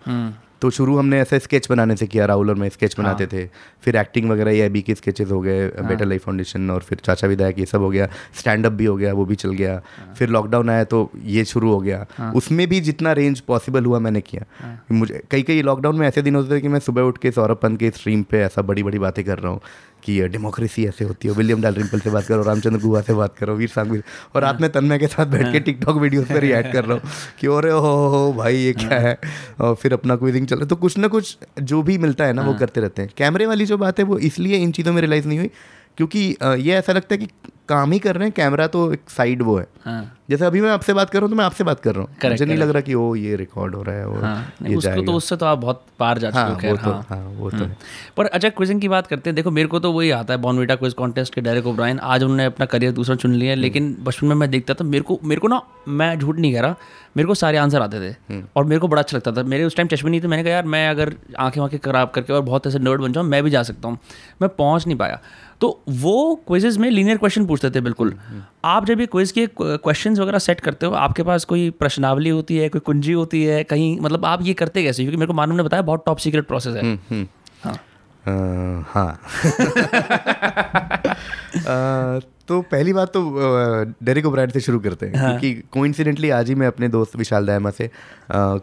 [0.60, 3.46] तो शुरू हमने ऐसे स्केच बनाने से किया राहुल और मैं स्केच बनाते थे।
[3.82, 7.26] फिर एक्टिंग वगैरह ये अभी के स्केचेस हो गए बेटर लाइफ फाउंडेशन और फिर चाचा
[7.28, 9.80] विधायक ये सब हो गया। स्टैंड अप भी हो गया वो भी चल गया।
[10.18, 14.20] फिर लॉकडाउन आया तो ये शुरू हो गया। उसमें भी जितना रेंज पॉसिबल हुआ मैंने
[14.20, 14.44] किया।
[14.92, 17.56] मुझे कई कई लॉकडाउन में ऐसे दिन होते थे कि मैं सुबह उठ के सौरभ
[17.56, 19.60] पंत के स्ट्रीम पे ऐसा बड़ी बड़ी बातें कर रहा हूँ।
[20.04, 23.36] कि डेमोक्रेसी ऐसे होती है। विलियम डाल रिम्पल से बात करो रामचंद्र गुहा से बात
[23.38, 24.00] करो वीर सांगवी
[24.34, 27.10] और रात में तन्मय के साथ बैठ के टिकटॉक वीडियोस पे रिएक्ट कर रहा हूँ
[27.40, 29.18] कि अरे हो हो हो भाई ये क्या है।
[29.60, 32.32] और फिर अपना क्विजिंग चल रहा है। तो कुछ ना कुछ जो भी मिलता है
[32.32, 35.00] ना वो करते रहते हैं। कैमरे वाली जो बात है वो इसलिए इन चीज़ों में
[35.00, 35.50] रियलाइज़ नहीं हुई
[35.96, 39.42] क्योंकि ये ऐसा लगता है कि काम ही कर रहे हैं कैमरा तो एक साइड
[39.42, 41.80] वो है। हाँ। जैसे अभी मैं आपसे बात कर रहा हूँ तो मैं आपसे बात
[41.80, 44.24] कर रहा हूँ। मुझे नहीं लग रहा कि ओ ये रिकॉर्ड हो रहा है और
[44.24, 46.90] हाँ ये उसको तो उससे तो आप बहुत पार जा चुके हाँ हो वो तो
[46.90, 47.76] हाँ। हाँ वो तो है।
[48.16, 50.74] पर अच्छा क्विजिंग की बात करते हैं। देखो मेरे को तो वही आता है बॉनविटा
[50.74, 54.26] क्विज कॉन्टेस्ट के डायरेक्ट ओब्रायन आज उन्होंने अपना करियर दूसरा चुन लिया है लेकिन बचपन
[54.26, 56.76] में मैं देखता था मेरे को मेरे को ना मैं झूठ नहीं कह रहा
[57.16, 59.76] मेरे को सारे आंसर आते थे। और मेरे को बड़ा अच्छा लगता था। मेरे उस
[59.76, 62.66] टाइम चश्मे नहीं थे मैंने कहा यार मैं अगर आँखें वाँखें खराब करके और बहुत
[62.66, 63.98] ऐसे नर्ड बन जाऊँ मैं भी जा सकता हूँ।
[64.42, 65.20] मैं पहुँच नहीं पाया।
[65.60, 68.14] तो वो क्विजेज में लीनियर क्वेश्चन पूछते थे बिल्कुल।
[68.64, 72.56] आप जब ये क्विज के क्वेश्चंस वगैरह सेट करते हो आपके पास कोई प्रश्नावली होती
[72.56, 75.02] है कोई कुंजी होती है कहीं मतलब आप ये करते कैसे?
[75.02, 77.26] क्योंकि मेरे को मानव ने बताया बहुत टॉप सीक्रेट प्रोसेस है। हम्म।
[77.64, 77.74] हाँ।
[78.26, 78.30] अ,
[78.88, 79.20] हाँ।
[81.56, 82.20] अ,
[82.52, 83.20] तो पहली बात तो
[84.02, 85.30] डेरिक ओब्रायन से शुरू करते हैं हाँ.
[85.30, 87.90] क्योंकि कोइंसिडेंटली आज ही मैं अपने दोस्त विशाल दायमा से अ,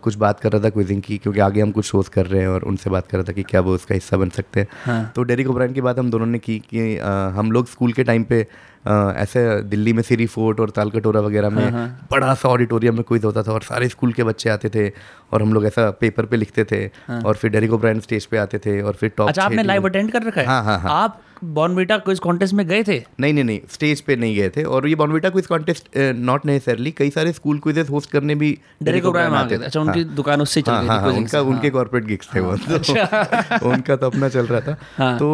[0.04, 2.48] कुछ बात कर रहा था क्विजिंग की क्योंकि आगे हम कुछ शोज़ कर रहे हैं
[2.50, 5.12] और उनसे बात कर रहा था कि क्या वो उसका हिस्सा बन सकते हैं हाँ.
[5.16, 8.04] तो डेरिक ओब्रायन की बात हम दोनों ने की कि अ, हम लोग स्कूल के
[8.04, 8.46] टाइम पे
[8.88, 11.72] ऐसे दिल्ली में सीरी फोर्ट और तालकटोरा वगैरह में
[12.12, 14.88] बड़ा सा ऑडिटोरियम में क्विज होता था और सारे स्कूल के बच्चे आते थे
[15.34, 16.86] और हम लोग ऐसा पेपर पे लिखते थे
[17.22, 20.12] और फिर डेरिक ओब्रायन स्टेज पे आते थे और फिर टॉप अच्छा आपने लाइव अटेंड
[20.12, 22.98] कर रखा है हाँ, हाँ, हाँ। आप बॉनविटा क्विज कॉन्टेस्ट में गए थे?
[23.20, 26.92] नहीं नहीं नहीं स्टेज पे नहीं गए थे। और ये Bournvita quiz contest not necessarily
[26.92, 30.62] कई सारे स्कूल क्विजेस होस्ट करने भी डेरिक ओब्रायन आ थे। अच्छा उनकी दुकान उससे
[30.62, 34.06] चल हाँ रही हाँ थी हाँ उनका उनके कॉर्पोरेट गिग्स थे वो तो। उनका तो
[34.06, 35.28] अपना चल रहा था। हाँ। तो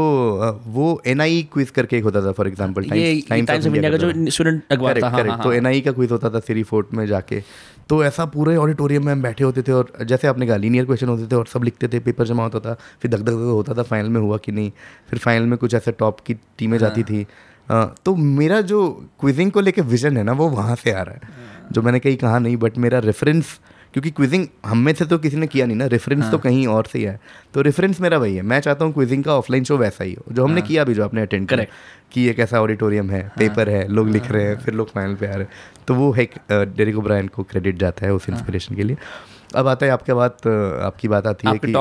[0.68, 4.12] वो एन आई क्विज करके एक होता था for example Times of India का जो
[4.30, 7.06] स्टूडेंट अखबार था हाँ, हाँ, तो एन आई का क्विज होता था सीरी फोर्ट में
[7.08, 7.42] जाके।
[7.90, 11.08] तो ऐसा पूरे ऑडिटोरियम में हम बैठे होते थे और जैसे आपने कहा लीनियर क्वेश्चन
[11.08, 13.84] होते थे और सब लिखते थे पेपर जमा होता था फिर धक धक होता था
[13.84, 14.72] फाइनल में हुआ कि नहीं
[15.10, 17.26] फिर फाइनल में कुछ ऐसे टॉप की टीमें जाती हाँ। थी
[18.06, 21.22] तो मेरा जो क्विजिंग को लेके विजन है ना वो वहाँ से आ रहा है
[21.26, 23.60] हाँ। जो मैंने कहीं कहा नहीं बट मेरा रेफरेंस
[23.96, 26.66] क्योंकि क्विजिंग हम में से तो किसी ने किया नहीं ना रेफरेंस हाँ। तो कहीं
[26.68, 27.20] और से ही है।
[27.54, 30.34] तो रेफरेंस मेरा वही है मैं चाहता हूँ क्विजिंग का ऑफलाइन शो वैसा ही हो
[30.34, 31.66] जो हमने किया भी जो आपने अटेंड हाँ।
[32.12, 35.28] कि एक ऐसा ऑडिटोरियम है पेपर है लोग लिख रहे हैं फिर लोग फाइनल पे
[35.28, 35.50] आ रहे हैं।
[35.88, 38.98] तो वो है डेरिक ओब्रायन को क्रेडिट जाता है उस इंस्पिरेशन के लिए।
[39.56, 40.50] अब आता है आपके बात अ,
[40.86, 41.72] आपकी बात आती है कि.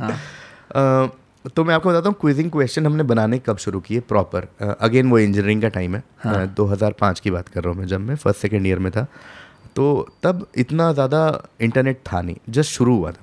[0.00, 4.48] हाँ। तो मैं आपको बताता हूँ क्विजिंग क्वेश्चन हमने बनाने कब शुरू किए प्रॉपर
[4.80, 6.46] अगेन वो इंजीनियरिंग का टाइम है। हाँ.
[6.46, 8.92] दो हज़ार पाँच की बात कर रहा हूँ मैं जब मैं फ़र्स्ट सेकेंड ईयर में
[8.92, 9.06] था।
[9.76, 9.84] तो
[10.22, 11.22] तब इतना ज़्यादा
[11.60, 13.22] इंटरनेट था नहीं जस्ट शुरू हुआ था।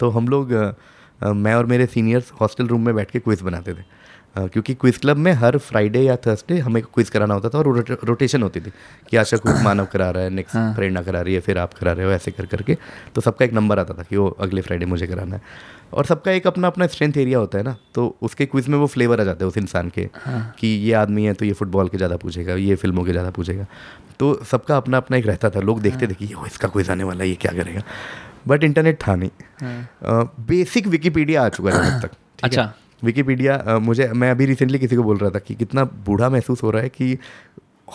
[0.00, 0.52] तो हम लोग
[1.36, 3.92] मैं और मेरे सीनियर्स हॉस्टल रूम में बैठ के क्विज़ बनाते थे।
[4.36, 7.96] क्योंकि क्विज़ क्लब में हर फ्राइडे या थर्सडे हमें क्विज़ कराना होता था और रोटे-
[8.04, 8.70] रोटेशन होती थी
[9.10, 11.74] कि आशा क्विज मानव करा रहा है नेक्स्ट हाँ। प्रेरणा करा रही है फिर आप
[11.74, 12.76] करा रहे हो ऐसे कर करके।
[13.14, 15.42] तो सबका एक नंबर आता था कि वो अगले फ्राइडे मुझे कराना है।
[15.92, 18.86] और सबका एक अपना अपना स्ट्रेंथ एरिया होता है ना तो उसके क्विज़ में वो
[18.86, 21.88] फ्लेवर आ जाता है उस इंसान के हाँ। कि ये आदमी है तो ये फुटबॉल
[21.88, 23.66] के ज़्यादा पूछेगा ये फ़िल्मों के ज़्यादा पूछेगा।
[24.18, 27.04] तो सबका अपना अपना एक रहता था। लोग देखते थे कि ये इसका कोई जाने
[27.04, 27.82] वाला है ये क्या करेगा?
[28.48, 29.30] बट इंटरनेट था नहीं।
[30.46, 32.10] बेसिक विकीपीडिया आ चुका है अब तक
[32.44, 32.72] अच्छा।
[33.04, 36.70] विकीपीडिया मुझे मैं अभी रिसेंटली किसी को बोल रहा था कि कितना बूढ़ा महसूस हो
[36.70, 37.18] रहा है कि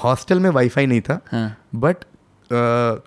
[0.03, 2.03] हॉस्टल में वाईफाई नहीं था हाँ। बट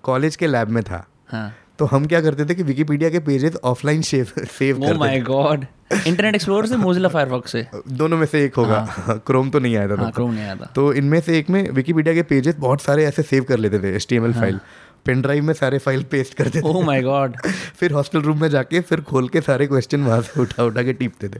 [0.02, 3.56] कॉलेज के लैब में था। हाँ। तो हम क्या करते थे कि विकीपीडिया के पेजेस
[3.64, 5.64] ऑफलाइन सेव सेव करते माय गॉड
[6.06, 9.88] इंटरनेट एक्सप्लोरर से मोजिला फायरफॉक्स से। दोनों में से एक होगा। क्रोम तो नहीं आया
[9.88, 12.82] था हाँ क्रोम नहीं आया था। तो इनमें से एक में विकीपीडिया के पेजेस बहुत
[12.82, 14.60] सारे ऐसे सेव कर लेते थे एच हाँ। फ़ाइल
[15.06, 17.36] पेन ड्राइव में सारे फ़ाइल पेस्ट करते थे। ओ माय गॉड
[17.76, 20.92] फिर हॉस्टल रूम में जाके फिर खोल के सारे क्वेश्चन वहाँ से उठा उठा के
[20.92, 21.38] टीपते थे।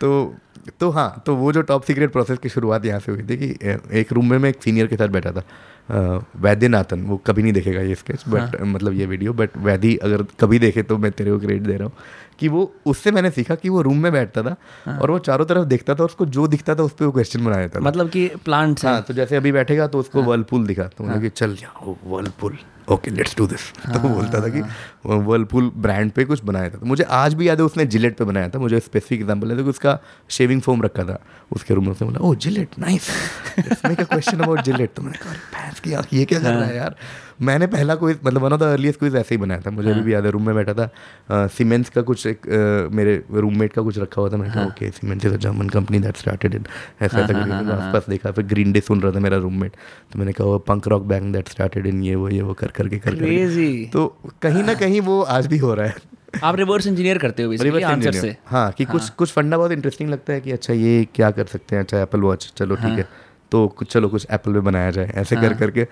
[0.00, 0.34] तो
[0.80, 3.98] तो हाँ तो वो जो टॉप सीक्रेट प्रोसेस की शुरुआत यहाँ से हुई थी कि
[4.00, 5.42] एक रूम में मैं एक सीनियर के साथ बैठा था।
[5.90, 8.66] वैद्यनाथन वो कभी नहीं देखेगा ये स्केच बट हाँ.
[8.66, 11.84] मतलब ये वीडियो बट वैदी अगर कभी देखे तो मैं तेरे को क्रेडिट दे रहा
[11.84, 11.92] हूँ
[12.38, 14.98] कि वो उससे मैंने सीखा कि वो रूम में बैठता था हाँ.
[14.98, 17.56] और वो चारों तरफ़ देखता था उसको जो दिखता था उस पर वो क्वेश्चन बना
[17.56, 21.06] देता था मतलब कि प्लांट हाँ तो जैसे अभी बैठेगा तो उसको वर्लपुल दिखा तो
[21.06, 21.20] हाँ.
[21.20, 22.58] कि चल जाओ Whirlpool
[22.90, 24.62] okay let's do this तो वो बोलता था कि
[25.06, 28.24] वर्लपूल ब्रांड पे कुछ बनाया था। तो मुझे आज भी याद है उसने जिलेट पे
[28.24, 29.98] बनाया था। मुझे स्पेसिफिक एग्ज़ाम्पल है तो उसका
[30.30, 31.18] शेविंग फोम रखा था।
[31.52, 33.10] उसके रूम में उसने बोला ओ Gillette nice
[33.58, 36.96] question about Gillette तो मैंने कहा भैंस की ये क्या कर रहा है। यार?
[37.40, 40.00] मैंने पहला कोई मतलब one of the earliest quiz ऐसे ही बनाया था। मुझे अभी
[40.00, 42.46] भी याद है रूम में बैठा था सीमेंस का कुछ एक
[42.92, 45.98] मेरे रूममेट का कुछ रखा हुआ था। मैंने कहा okay Siemens is a German company
[45.98, 46.64] that started in
[47.02, 49.76] ऐसा ऐसा करके मैंने आसपास देखा। फिर ग्रीन डे सुन रहा था मेरा रूममेट
[50.12, 52.70] तो मैंने कहा वो punk rock band that started in ये वो ये वो कर
[52.70, 54.06] करके कर क्रेजी तो
[54.42, 55.94] कहीं ना कहीं वो आज भी हो रहा है।
[56.44, 60.10] आप रिवर्स इंजीनियर करते हो Reverse आंसर से। हाँ कि कुछ कुछ फंडा बहुत इंटरेस्टिंग
[60.10, 61.82] लगता है कि अच्छा ये क्या कर सकते हैं?
[61.82, 62.96] अच्छा एप्पल वॉच चलो ठीक हाँ.
[62.96, 63.08] है।
[63.52, 65.44] तो कुछ चलो कुछ एप्पल में बनाया जाए। ऐसे हाँ.
[65.44, 65.86] कर करके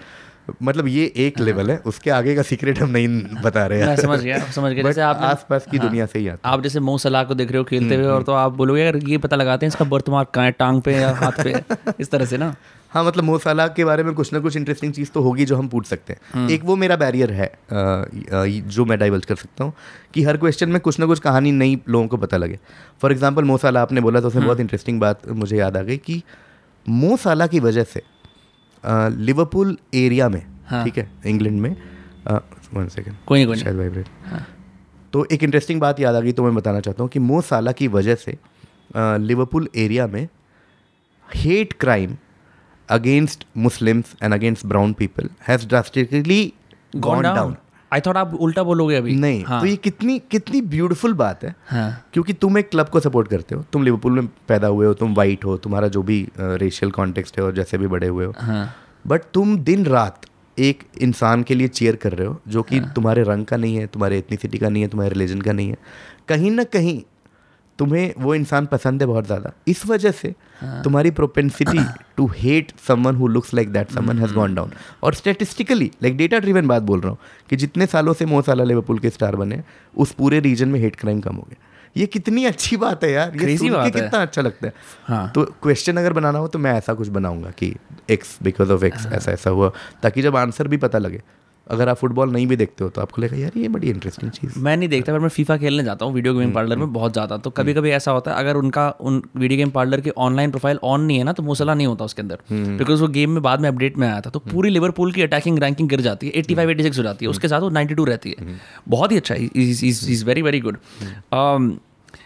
[0.63, 3.09] मतलब ये एक लेवल है उसके आगे का सीक्रेट हम नहीं
[3.43, 6.49] बता रहे हैं। समझ गया समझ गया जैसे आप आसपास की दुनिया से ही आता
[6.49, 8.97] आप जैसे मो सलाह को देख रहे हो खेलते हुए और तो आप बोलोगे यार
[9.05, 11.55] ये पता लगाते हैं इसका बर्थ मार्क कहाँ है टांग पे या हाथ पे
[12.01, 12.55] इस तरह से ना?
[12.93, 15.57] हाँ मतलब मोह साला के बारे में कुछ ना कुछ इंटरेस्टिंग चीज़ तो होगी जो
[15.57, 17.51] हम पूछ सकते हैं। एक वो मेरा बैरियर है
[18.69, 19.73] जो मैं डाइवर्ज कर सकता हूँ
[20.15, 22.59] कि हर क्वेश्चन में कुछ ना कुछ कहानी नई लोगों को पता लगे।
[23.03, 25.97] फॉर एग्ज़ाम्पल मोह साला आपने बोला तो उसमें बहुत इंटरेस्टिंग बात मुझे याद आ गई
[25.99, 26.23] कि
[26.87, 28.03] मोह साला की वजह से
[28.85, 31.77] लिवरपूल एरिया में हाँ। ठीक है इंग्लैंड में।
[32.75, 34.09] वन सेकेंड कोई नहीं शायद वाइब्रेट
[35.13, 37.73] तो एक इंटरेस्टिंग बात याद आ गई तो मैं बताना चाहता हूँ कि मो साला
[37.73, 38.37] की वजह से
[38.97, 40.29] लिवरपूल एरिया में
[41.35, 42.17] hate crime
[42.89, 46.53] against Muslims and against brown people has drastically
[46.97, 47.57] gone down
[47.93, 51.55] I thought आप उल्टा बोलोगे अभी। नहीं हाँ। तो ये कितनी कितनी ब्यूटीफुल बात है
[51.69, 54.95] हाँ। क्योंकि तुम एक क्लब को सपोर्ट करते हो। तुम लिवरपूल में पैदा हुए हो
[54.95, 58.35] तुम वाइट हो तुम्हारा जो भी रेशियल कॉन्टेक्स्ट है और जैसे भी बड़े हुए हो।
[58.39, 58.69] हाँ।
[59.07, 60.27] बट तुम दिन रात
[60.59, 63.77] एक इंसान के लिए चेयर कर रहे हो जो कि हाँ। तुम्हारे रंग का नहीं
[63.77, 65.77] है तुम्हारे एथनिसिटी का नहीं है तुम्हारे रिलीजन का नहीं है।
[66.29, 67.01] कहीं ना कहीं
[67.79, 71.85] तुम्हें वो इंसान पसंद है बहुत ज़्यादा। इस वजह से हाँ। तुम्हारी propensity
[72.17, 74.35] to hate someone who looks like that someone has.
[74.35, 77.19] Gone down और स्टेटिस्टिकली लाइक डेटा ड्रिवन बात बोल रहा हूँ
[77.51, 79.63] कि जितने सालों से मो साला लिवरपूल के स्टार बने
[79.95, 83.37] उस पूरे रीजन में हेट क्राइम कम हो गया। ये कितनी अच्छी बात है यार।
[83.37, 84.73] ये सुन के कितना अच्छा लगता है।
[85.05, 87.75] हाँ। तो क्वेश्चन अगर बनाना हो तो मैं ऐसा कुछ बनाऊँगा कि
[88.11, 89.71] एक्स बिकॉज़ ऑफ़ एक्स ऐसा ऐसा हुआ
[90.03, 91.23] ताकि जब आंसर भी पता लगे
[91.71, 94.59] अगर आप फुटबॉल नहीं भी देखते हो तो आपको लगेगा यार ये बड़ी इंटरेस्टिंग चीज़
[94.59, 97.13] मैं नहीं देखता पर मैं फीफा खेलने जाता हूँ वीडियो हम्म, गेम पार्लर में बहुत
[97.13, 100.51] ज़्यादा। तो कभी कभी ऐसा होता है अगर उनका उन वीडियो गेम पार्लर के ऑनलाइन
[100.51, 103.31] प्रोफ़ाइल ऑन नहीं है ना तो मुसला नहीं होता उसके अंदर। हम्म, बिकॉज़ वो गेम
[103.31, 106.27] में बाद में अपडेट में आया था तो पूरी लिवरपूल की अटैकिंग रैंकिंग गिर जाती
[106.27, 108.59] है एट्टी फाइव एटी सिक्स हो जाती है उसके साथ वो नाइन्टी टू रहती है।
[108.89, 110.79] बहुत ही अच्छा is very very good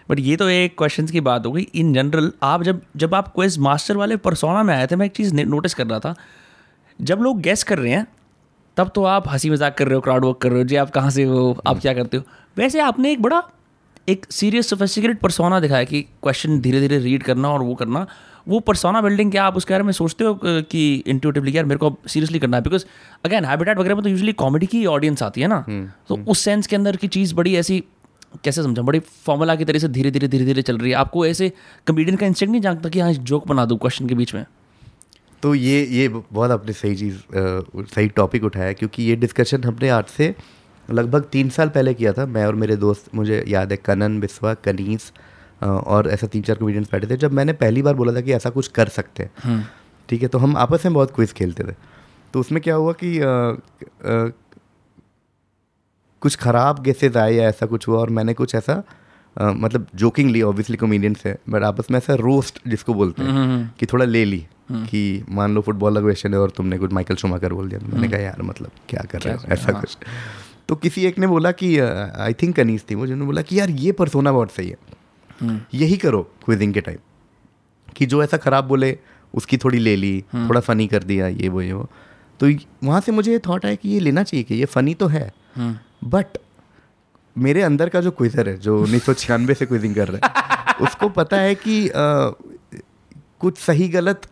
[0.09, 3.33] but ये तो एक क्वेश्चन की बात हो गई। इन जनरल आप जब जब आप
[3.35, 6.15] क्वेज मास्टर वाले परसोना में आए थे मैं एक चीज़ नोटिस कर रहा था
[6.99, 8.07] जब लोग गैस कर रहे हैं
[8.77, 10.91] तब तो आप हँसी मज़ाक कर रहे हो क्राउड वर्क कर रहे हो जी आप
[10.91, 12.23] कहाँ से हो आप क्या करते हो?
[12.57, 13.43] वैसे आपने एक बड़ा
[14.09, 18.07] एक सीरियस सोफिस्टिकेटेड परसोना दिखाया कि क्वेश्चन धीरे धीरे रीड करना और वो करना।
[18.47, 21.95] वो परसोना बिल्डिंग क्या आप उसके बारे में सोचते हो कि इंट्यूटिवली यार मेरे को
[22.07, 22.63] सीरियसली करना है?
[22.63, 22.85] बिकॉज़
[23.25, 25.65] अगेन हैबिटेट वगैरह में तो यूजली कॉमेडी की ऑडियंस आती है ना।
[26.09, 27.83] तो उस सेंस के अंदर की चीज़ बड़ी ऐसी
[28.45, 31.27] कैसे समझा बड़ी फॉर्मूला की तरह से धीरे धीरे धीरे धीरे चल रही है। आपको
[31.27, 31.53] ऐसे
[31.87, 34.45] कमेडियन का इंस्टेंट नहीं जानता कि हाँ जोक बना दूँ क्वेश्चन के बीच में।
[35.43, 37.17] तो ये ये बहुत आपने सही चीज़
[37.95, 40.35] सही टॉपिक उठाया क्योंकि ये डिस्कशन हमने आज से
[40.89, 44.55] लगभग तीन साल पहले किया था। मैं और मेरे दोस्त मुझे याद है कनन बिस्वा
[44.65, 45.13] कनीस
[45.63, 48.51] और ऐसा तीन चार कॉमेडियंस बैठे थे जब मैंने पहली बार बोला था कि ऐसा
[48.51, 49.61] कुछ कर सकते हैं।
[50.09, 51.75] ठीक है तो हम आपस में बहुत क्विज खेलते थे।
[52.35, 54.33] तो उसमें क्या हुआ कि अ, अ,
[56.23, 58.83] कुछ ख़राब गेसेज आए या ऐसा कुछ हुआ और मैंने कुछ ऐसा
[59.39, 64.05] मतलब जोकिंगली ऑब्वियसली कॉमेडियंस है बट आपस में ऐसा रोस्ट जिसको बोलते हैं कि थोड़ा
[64.05, 67.69] ले ली कि मान लो फुटबॉल का क्वेश्चन है और तुमने कुछ माइकल शुमाकर बोल
[67.69, 69.43] दिया तो मैंने कहा यार मतलब क्या कर रहे हो?
[69.49, 69.97] ऐसा कुछ।
[70.69, 73.71] तो किसी एक ने बोला कि आई थिंक कनीस थी वो जिन्होंने बोला कि यार
[73.71, 74.77] ये परसोना बहुत सही है।
[75.75, 76.99] यही करो क्विजिंग के टाइम
[77.97, 78.99] कि जो ऐसा खराब बोले
[79.35, 81.89] उसकी थोड़ी ले ली थोड़ा फनी कर दिया ये वो ये वो।
[82.41, 82.51] तो
[82.85, 85.33] वहाँ से मुझे ये थॉट आया कि ये लेना चाहिए कि ये फनी तो है
[86.05, 86.39] बट
[87.37, 90.75] मेरे अंदर का जो क्विजर है जो उन्नीस सौ छियानवे से क्विजिंग कर रहा है
[90.87, 92.33] उसको पता है कि अ,
[93.41, 94.27] कुछ सही गलत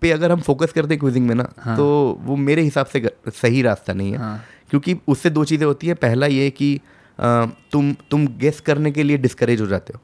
[0.00, 1.84] पे अगर हम फोकस करते हैं क्विजिंग में ना हाँ। तो
[2.20, 5.96] वो मेरे हिसाब से सही रास्ता नहीं है हाँ। क्योंकि उससे दो चीज़ें होती हैं
[5.96, 6.74] पहला ये कि
[7.18, 10.00] अ, तुम तुम गेस करने के लिए डिस्करेज हो जाते हो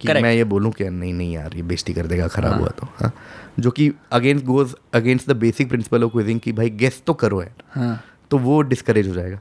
[0.00, 0.22] कि Correct.
[0.22, 2.86] मैं ये बोलूँ कि नहीं नहीं यार ये बेइज्जती कर देगा खराब हाँ। हुआ तो
[2.96, 3.12] हाँ
[3.58, 7.42] जो कि against goes against the basic principle of quizzing कि भाई गेस तो करो
[7.42, 8.00] यार हाँ
[8.30, 9.40] तो वो डिस्करेज हो जाएगा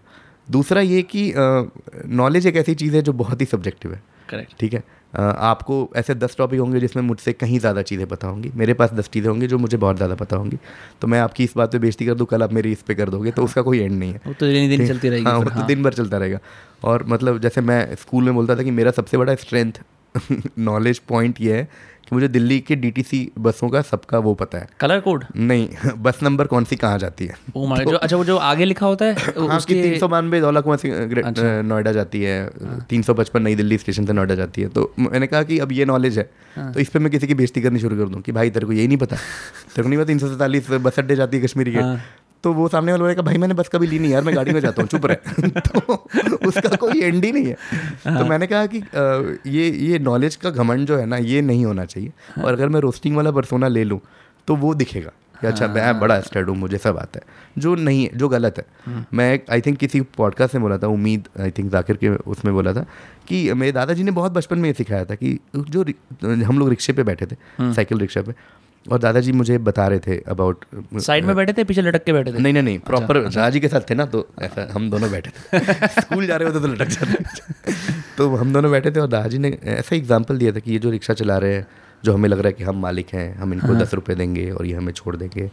[0.49, 1.31] दूसरा ये कि
[2.07, 4.83] नॉलेज एक ऐसी चीज़ है जो बहुत ही सब्जेक्टिव है। करेक्ट ठीक है?
[5.13, 9.09] आपको ऐसे दस टॉपिक होंगे जिसमें मुझसे कहीं ज़्यादा चीज़ें पता होंगी। मेरे पास दस
[9.09, 10.57] चीज़ें होंगी जो मुझे बहुत ज़्यादा पता होंगी।
[11.01, 13.09] तो मैं आपकी इस बात पे बेइज्जती कर दूँ कल आप मेरी इस पे कर
[13.09, 15.49] दोगे तो उसका कोई एंड नहीं है। वो तो दिन दिन चलती रहेगी हाँ वो
[15.49, 16.39] तो दिन भर चलता रहेगा।
[16.83, 19.81] और मतलब जैसे मैं स्कूल में बोलता था कि मेरा सबसे बड़ा स्ट्रेंथ
[20.59, 21.67] नॉलेज पॉइंट ये है
[22.09, 25.67] कि मुझे दिल्ली के डीटीसी बसों का सबका वो पता है। कलर कोड नहीं
[25.97, 27.35] बस नंबर कौन सी कहाँ जाती है?
[27.55, 29.13] ओ माय जो अच्छा वो जो आगे लिखा होता है
[29.47, 30.91] हाँ कि तीन सौ बानवे दौला कुआँ से
[31.21, 32.37] अच्छा। नोएडा जाती है
[32.89, 35.71] तीन सौ पचपन नई दिल्ली स्टेशन से नोएडा जाती है। तो मैंने कहा कि अब
[35.71, 38.21] ये नॉलेज है हाँ। तो इस पर मैं किसी की बेजती करनी शुरू कर दूँ
[38.21, 39.15] कि भाई तेरे को यही नहीं पता।
[39.75, 42.01] तेरे को नहीं पता तीन सौ सैंतालीस बस अड्डे जाती है कश्मीरी हाँ। गेट
[42.43, 44.59] तो वो सामने वाले बोलेगा भाई मैंने बस कभी ली नहीं यार मैं गाड़ी में
[44.61, 45.95] जाता हूँ चुप रहे। तो
[46.47, 47.55] उसका कोई एंड ही नहीं है।
[48.05, 48.83] हाँ। तो मैंने कहा कि
[49.49, 52.69] ये ये नॉलेज का घमंड जो है ना ये नहीं होना चाहिए। हाँ। और अगर
[52.69, 53.99] मैं रोस्टिंग वाला बरसोना ले लूँ
[54.47, 57.75] तो वो दिखेगा कि अच्छा हाँ। मैं बड़ा स्टड हूँ मुझे सब आता है। जो
[57.75, 61.51] नहीं है जो गलत है। मैं आई थिंक किसी पॉडकास्ट में बोला था उम्मीद आई
[61.51, 62.85] थिंक जाकिर के उसमें बोला था
[63.27, 65.85] कि मेरे दादाजी ने बहुत बचपन में ये सिखाया था कि जो
[66.23, 67.35] हम लोग रिक्शे पे बैठे थे
[67.73, 68.33] साइकिल रिक्शा पे
[68.85, 70.65] और दादाजी मुझे बता रहे थे अबाउट
[71.01, 72.37] साइड में बैठे थे पीछे लटक के बैठे थे?
[72.37, 75.87] नहीं नहीं नहीं प्रॉपर दादाजी के साथ थे ना तो ऐसा हम दोनों बैठे थे।
[76.01, 77.73] स्कूल जा रहे होते तो लटक जाते
[78.17, 80.89] तो हम दोनों बैठे थे और दादाजी ने ऐसा एग्ज़ाम्पल दिया था कि ये जो
[80.89, 81.67] रिक्शा चला रहे हैं
[82.03, 84.65] जो हमें लग रहा है कि हम मालिक हैं हम इनको दस रुपये देंगे और
[84.65, 85.49] ये हमें छोड़ देंगे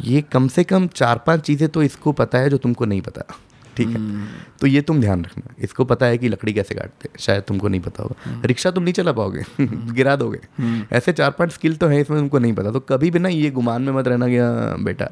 [0.00, 3.24] ये कम से कम चार पाँच चीज़ें तो इसको पता है जो तुमको नहीं पता।
[3.76, 4.00] ठीक है?
[4.60, 7.68] तो ये तुम ध्यान रखना। इसको पता है कि लकड़ी कैसे काटते हैं। शायद तुमको
[7.68, 9.44] नहीं पता होगा। रिक्शा तुम नहीं चला पाओगे।
[9.94, 10.40] गिरा दोगे।
[10.96, 13.50] ऐसे चार पाँच स्किल तो है इसमें तुमको नहीं पता। तो कभी भी ना ये
[13.50, 15.08] गुमान में मत रहना कि हाँ, बेटा।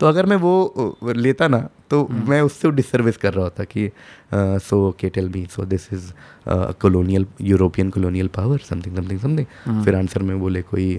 [0.00, 3.90] तो अगर मैं वो लेता ना तो मैं उससे डिसर्विस कर रहा होता कि
[4.34, 6.12] सो के tell me so this is
[6.82, 10.96] colonial European colonial power something something something फिर आंसर में बोले कोई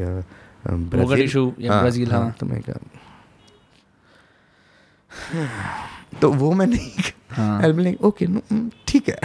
[0.67, 2.80] ब्राज़ील। issue या हाँ, ब्राज़ील, हाँ। तो मैं कहा
[6.21, 8.25] तो वो मैं नहीं हाँ। आई लाइक ओके
[8.88, 9.19] ठीक है।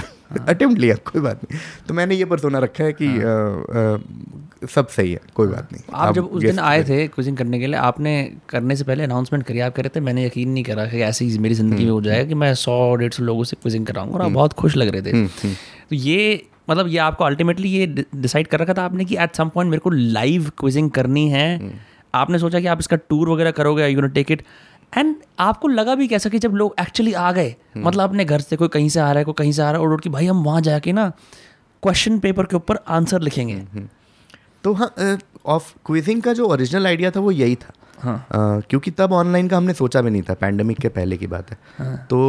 [0.48, 5.12] अटेम्प्ट लिया कोई बात नहीं। तो मैंने ये परसोना रखा है कि हाँ। सब सही
[5.12, 8.12] है कोई बात नहीं। आप जब उस दिन आए थे कुछ करने के लिए आपने
[8.48, 11.38] करने से पहले अनाउंसमेंट करी आप कह रहे थे मैंने यकीन नहीं करा कि ऐसी
[11.38, 14.22] मेरी ज़िंदगी में हो जाएगा कि मैं सौ डेढ़ सौ लोगों से क्विजिंग कराऊँगा और
[14.22, 18.60] आप बहुत खुश लग रहे थे। तो ये मतलब ये आपको अल्टीमेटली ये डिसाइड कर
[18.60, 21.48] रखा था आपने कि एट सम पॉइंट मेरे को लाइव क्विजिंग करनी है।
[22.14, 24.42] आपने सोचा कि आप इसका टूर वगैरह करोगे you know take it
[24.96, 28.56] and आपको लगा भी कैसा कि जब लोग एक्चुअली आ गए मतलब अपने घर से
[28.56, 30.26] कोई कहीं से आ रहा है कोई कहीं से आ रहा है और कि भाई
[30.26, 31.08] हम वहाँ जाके ना
[31.82, 33.84] क्वेश्चन पेपर के ऊपर आंसर लिखेंगे.
[34.64, 38.90] तो हाँ ऑफ़ क्विजिंग का जो ओरिजिनल आइडिया था वो यही था। हाँ। अ, क्योंकि
[38.90, 41.96] तब ऑनलाइन का हमने सोचा भी नहीं था पैंडमिक के पहले की बात है। हाँ।
[42.10, 42.20] तो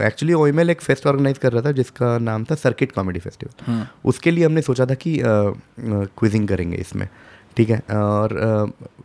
[0.00, 3.90] एक्चुअली ओ एक फेस्ट ऑर्गेनाइज कर रहा था जिसका नाम था सर्किट कॉमेडी फेस्टिवल हाँ।
[4.04, 7.08] उसके लिए हमने सोचा था कि क्विजिंग करेंगे इसमें।
[7.56, 8.38] ठीक है और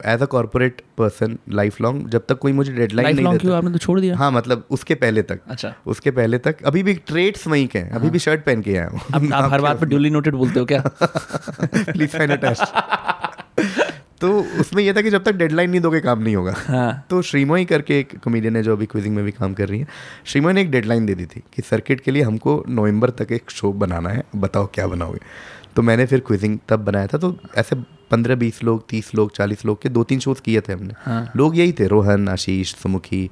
[0.05, 3.51] as a corporate person life long जब तक कोई मुझे डेडलाइन नहीं लॉन्ग क्यों?
[3.51, 6.83] देता आपने तो छोड़ दिया। हाँ मतलब उसके पहले तक। अच्छा। उसके पहले तक। अभी
[6.83, 9.61] भी ट्रेड्स वहीं के हैं। अभी भी शर्ट पहन के आया हूँ। अब आप हर
[9.61, 10.81] बात पे ड्यूली नोटेड बोलते हो क्या?
[11.75, 12.55] प्लीज़ साइन
[14.21, 17.21] तो उसमें यह था कि जब तक डेडलाइन नहीं दोगे काम नहीं होगा। हाँ। तो
[17.21, 19.87] श्रीमोई करके एक कॉमेडियन है जो अभी क्विजिंग में भी काम कर रही है।
[20.25, 23.51] श्रीमोई ने एक डेडलाइन दे दी थी कि सर्किट के लिए हमको नवंबर तक एक
[23.51, 25.19] शो बनाना है। बताओ क्या बनाओगे?
[25.75, 29.65] तो मैंने फिर क्विजिंग तब बनाया था। तो ऐसे पंद्रह बीस लोग तीस लोग चालीस
[29.65, 33.23] लोग के दो तीन शोज़ किए थे हमने। हाँ। लोग यही थे रोहन आशीष सुमुखी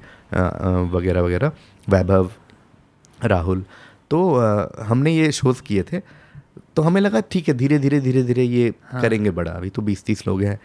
[0.92, 1.52] वगैरह वगैरह
[1.88, 2.30] वैभव
[3.24, 3.64] राहुल।
[4.10, 6.00] तो अ, हमने ये शोज़ किए थे।
[6.76, 9.82] तो हमें लगा ठीक है धीरे धीरे धीरे धीरे ये हाँ। करेंगे बड़ा। अभी तो
[9.82, 10.58] बीस तीस लोग हैं।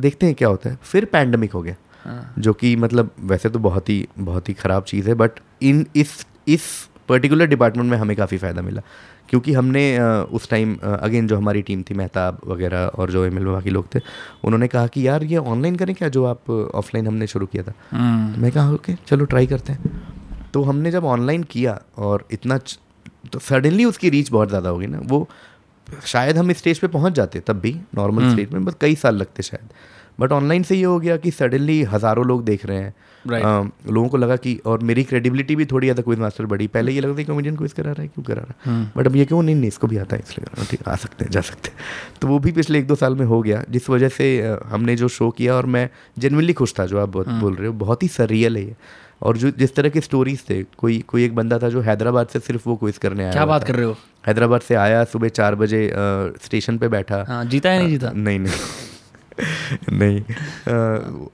[0.00, 3.58] देखते हैं क्या होता है। फिर पैंडमिक हो गया हाँ। जो कि मतलब वैसे तो
[3.58, 6.62] बहुत ही बहुत ही ख़राब चीज़ है बट इन इस इस
[7.10, 8.82] पर्टिकुलर डिपार्टमेंट में हमें काफ़ी फ़ायदा मिला।
[9.28, 9.82] क्योंकि हमने
[10.30, 13.94] उस टाइम अगेन जो हमारी टीम थी मेहताब वगैरह और जो एम एल बाकी लोग
[13.94, 14.00] थे
[14.44, 17.74] उन्होंने कहा कि यार ये ऑनलाइन करें क्या जो आप ऑफलाइन हमने शुरू किया था?
[17.90, 22.26] हम्म, तो मैं कहा ओके चलो ट्राई करते हैं। तो हमने जब ऑनलाइन किया और
[22.32, 22.58] इतना
[23.32, 25.28] तो सडनली उसकी रीच बहुत ज़्यादा होगी ना। वो
[26.06, 29.42] शायद हम स्टेज पे पहुँच जाते तब भी नॉर्मल स्टेज में बस कई साल लगते
[29.42, 29.68] शायद।
[30.18, 32.94] बट ऑनलाइन से ये हो गया कि सडनली हज़ारों लोग देख रहे हैं।
[33.24, 33.44] Right.
[33.44, 36.92] अम, लोगों को लगा कि और मेरी क्रेडिबिलिटी भी थोड़ी ज़्यादा क्विज मास्टर बढ़ी। पहले
[36.92, 38.92] ये लगता था कॉमेडियन क्विज करा रहा है क्यों करा रहा है?
[38.96, 39.42] बट अब ये क्यों?
[39.42, 42.18] नहीं नहीं इसको भी आता है इसलिए हूँ, ठीक आ सकते हैं जा सकते हैं।
[42.20, 44.26] तो वो भी पिछले एक दो साल में हो गया जिस वजह से
[44.66, 47.72] हमने जो शो किया और मैं जेनवनली खुश था जो आप बहुत बोल रहे हो
[47.76, 48.76] बहुत ही सरियल है ये।
[49.22, 52.38] और जो जिस तरह के स्टोरीज थे कोई कोई एक बंदा था जो हैदराबाद से
[52.40, 53.96] सिर्फ़ वो क्विज करने आया क्या बात कर रहे हो?
[54.26, 55.90] हैदराबाद से आया सुबह चार बजे
[56.44, 58.12] स्टेशन पे बैठा। हाँ जीता या नहीं जीता?
[58.12, 58.88] नहीं नहीं।
[59.92, 60.20] नहीं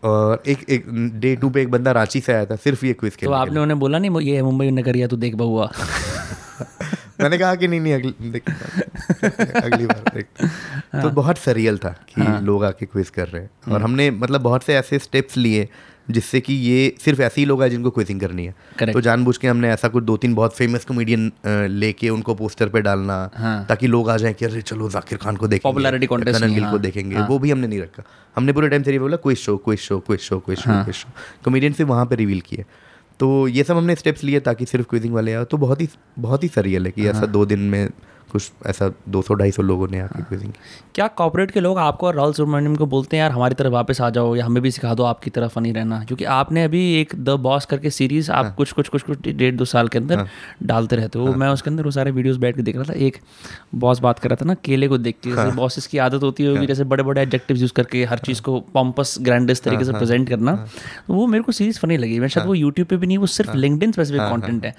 [0.05, 3.12] और एक एक डे टू पे एक बंदा रांची से आया था सिर्फ़ ये क्विज
[3.25, 5.73] तो आपने उन्हें बोला नहीं ये मुंबई ने करिया तो देख बहुआ
[7.21, 8.42] मैंने कहा कि नहीं नहीं अगली देख
[9.64, 10.49] अगली बार देखते
[11.03, 14.62] तो बहुत सरियल था कि लोग आके क्विज कर रहे हैं। और हमने मतलब बहुत
[14.62, 15.69] से ऐसे स्टेप्स लिए
[16.11, 18.92] जिससे कि ये सिर्फ़ ऐसे ही लोग हैं जिनको क्विजिंग करनी है। Correct.
[18.92, 21.31] तो जानबूझ के हमने ऐसा कुछ दो तीन बहुत फ़ेमस कॉमेडियन
[21.71, 25.37] लेके उनको पोस्टर पे डालना हाँ। ताकि लोग आ जाएँ कि अरे चलो जाकिर खान
[25.37, 28.03] को देखेंगे करण नहीं, गिल को हाँ। देखेंगे। वो भी हमने नहीं रखा।
[28.37, 31.09] हमने पूरे टाइम से बोला quiz show quiz show quiz show quiz show quiz show
[31.45, 32.64] comedian से वहाँ पे रिवील किए।
[33.21, 35.88] तो ये सब हमने स्टेप्स लिए ताकि सिर्फ़ क्विजिंग वाले आए। तो बहुत ही
[36.19, 37.88] बहुत ही सरियल है कि ऐसा दो दिन में
[38.37, 40.53] कुछ ऐसा दो सौ ढाई सौ लोगों ने आके क्विजिंग
[40.94, 44.01] क्या कॉर्पोरेट के लोग आपको और राहुल सुब्रमण्यम को बोलते हैं यार हमारी तरफ़ वापस
[44.01, 46.03] आ जाओ या हमें भी सिखा दो आपकी तरफ़ फनी रहना?
[46.05, 49.64] क्योंकि आपने अभी एक द बॉस करके सीरीज़ आप कुछ कुछ कुछ कुछ डेढ़ दो
[49.66, 50.27] साल के अंदर
[50.62, 53.16] डालते रहते हो। मैं उसके अंदर वो सारे वीडियोज़ बैठ के देख रहा था एक
[53.77, 56.46] बॉस बात कर रहा था ना केले को देख के जैसे बॉसेस की आदत होती
[56.46, 60.29] होगी जैसे बड़े बड़े एडजेक्टिव्स यूज़ करके हर चीज़ को पॉम्पस ग्रैंडस तरीके से प्रेजेंट
[60.29, 60.55] करना
[61.09, 63.27] तो वो मेरे को सीरीज़ फनी लगी। मैं शायद वो यूट्यूब पे भी नहीं वो
[63.33, 64.75] सिर्फ़ लिंक्डइन स्पेसिफिक कॉन्टेंट है।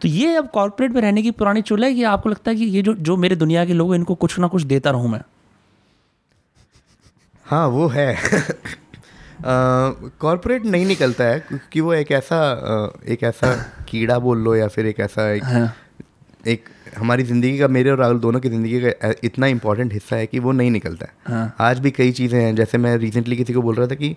[0.00, 2.64] तो ये अब कॉर्पोरेट में रहने की पुरानी चुल है कि आपको लगता है कि
[2.64, 5.20] ये जो जो मेरे दुनिया के लोग इनको कुछ ना कुछ देता रहूँ मैं
[7.46, 8.16] हाँ वो है
[9.44, 12.38] कॉरपोरेट uh, नहीं निकलता है क्योंकि वो एक ऐसा
[13.08, 13.52] एक ऐसा
[13.88, 15.74] कीड़ा बोल लो या फिर एक ऐसा एक हाँ।
[16.46, 20.26] एक हमारी ज़िंदगी का मेरे और राहुल दोनों की ज़िंदगी का इतना इंपॉर्टेंट हिस्सा है
[20.26, 23.52] कि वो नहीं निकलता है हाँ। आज भी कई चीज़ें हैं जैसे मैं रिसेंटली किसी
[23.52, 24.10] को बोल रहा था कि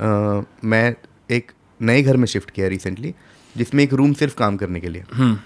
[0.00, 0.94] अ, मैं
[1.30, 3.14] एक नए घर में शिफ्ट किया रिसेंटली
[3.56, 5.38] जिसमें एक रूम सिर्फ़ काम करने के लिए। हम्म।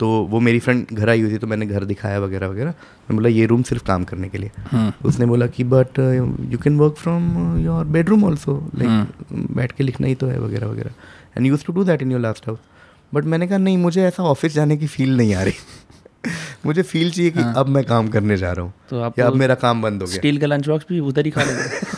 [0.00, 3.16] तो वो मेरी फ्रेंड घर आई हुई थी तो मैंने घर दिखाया वगैरह वगैरह। मैं
[3.16, 5.98] बोला ये रूम सिर्फ़ काम करने के लिए। हम्म। उसने बोला कि but
[6.50, 10.66] you can work from your bedroom also like बैठ के लिखना ही तो है वगैरह
[10.66, 10.90] वगैरह।
[11.36, 12.58] And use to do that in your last house
[13.14, 15.52] but मैंने कहा नहीं मुझे ऐसा ऑफ़िस जाने की फील नहीं आ रही।
[16.66, 19.34] मुझे फील चाहिए कि हाँ। अब मैं काम करने जा रहा हूँ तो या अब
[19.34, 21.96] मेरा काम बंद हो गया। स्टील का लंच बॉक्स भी उधर ही खा लेंगे।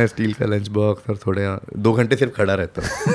[0.00, 3.14] हाँ, स्टील का लंच बॉक्स और थोड़े दो घंटे सिर्फ़ खड़ा रहता हूँ।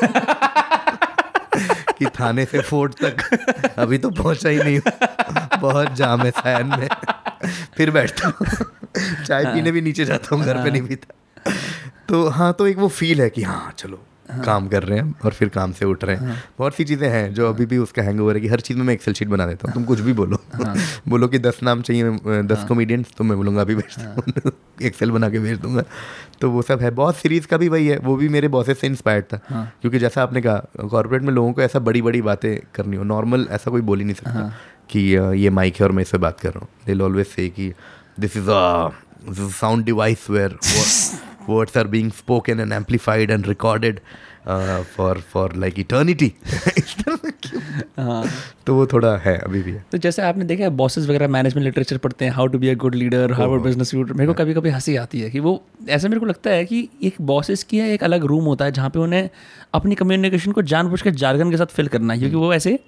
[1.99, 3.39] कि थाने से फोर्ट तक
[3.77, 4.79] अभी तो पहुँचा ही नहीं
[5.61, 6.87] बहुत जाम है सैन में।
[7.77, 8.47] फिर बैठता हूँ।
[9.25, 11.15] चाय पीने भी नीचे जाता हूँ घर पे नहीं पीता।
[12.09, 13.99] तो हाँ तो एक वो फील है कि हाँ चलो
[14.45, 17.33] काम कर रहे हैं और फिर काम से उठ रहे हैं। बहुत सी चीज़ें हैं
[17.33, 19.67] जो अभी भी उसका हैंग है कि हर चीज़ में मैं एक्सेल शीट बना देता
[19.67, 20.37] हूँ। तुम कुछ भी बोलो।
[21.07, 22.11] बोलो कि दस नाम चाहिए
[22.43, 25.83] दस कॉमेडियंस तो मैं बोलूँगा अभी भेज दूँ। एक्सेल बना के भेज दूँगा।
[26.41, 28.87] तो वो सब है। बहुत सीरीज़ का भी वही है। वो भी मेरे बॉसेस से
[28.87, 29.37] इंस्पायर्ड था।
[29.81, 33.47] क्योंकि जैसा आपने कहा कॉर्पोरेट में लोगों को ऐसा बड़ी बड़ी बातें करनी हो। नॉर्मल
[33.51, 34.53] ऐसा कोई बोल ही नहीं सकता
[34.89, 34.99] कि
[35.43, 37.73] ये माइक है और मैं इससे बात कर रहा हूँ। दे ऑलवेज से कि
[38.19, 38.89] this is a
[39.29, 40.57] sound device where
[41.47, 43.99] words are being spoken and amplified and recorded
[44.45, 46.31] uh, for for like eternity.
[47.99, 48.23] हाँ।
[48.67, 51.65] तो वो थोड़ा है अभी भी है। तो जैसे आपने देखा है बॉसेस वगैरह मैनेजमेंट
[51.65, 54.69] लिटरेचर पढ़ते हैं how to be a good leader Harvard business मेरे को कभी कभी
[54.69, 58.03] हँसी आती है कि वो ऐसा मेरे को लगता है कि एक बॉसेस की एक
[58.03, 59.29] अलग रूम होता है जहाँ पे उन्हें
[59.73, 62.79] अपनी कम्युनिकेशन को जानबूझ के जार्गन के साथ फिल करना है क्योंकि वो ऐसे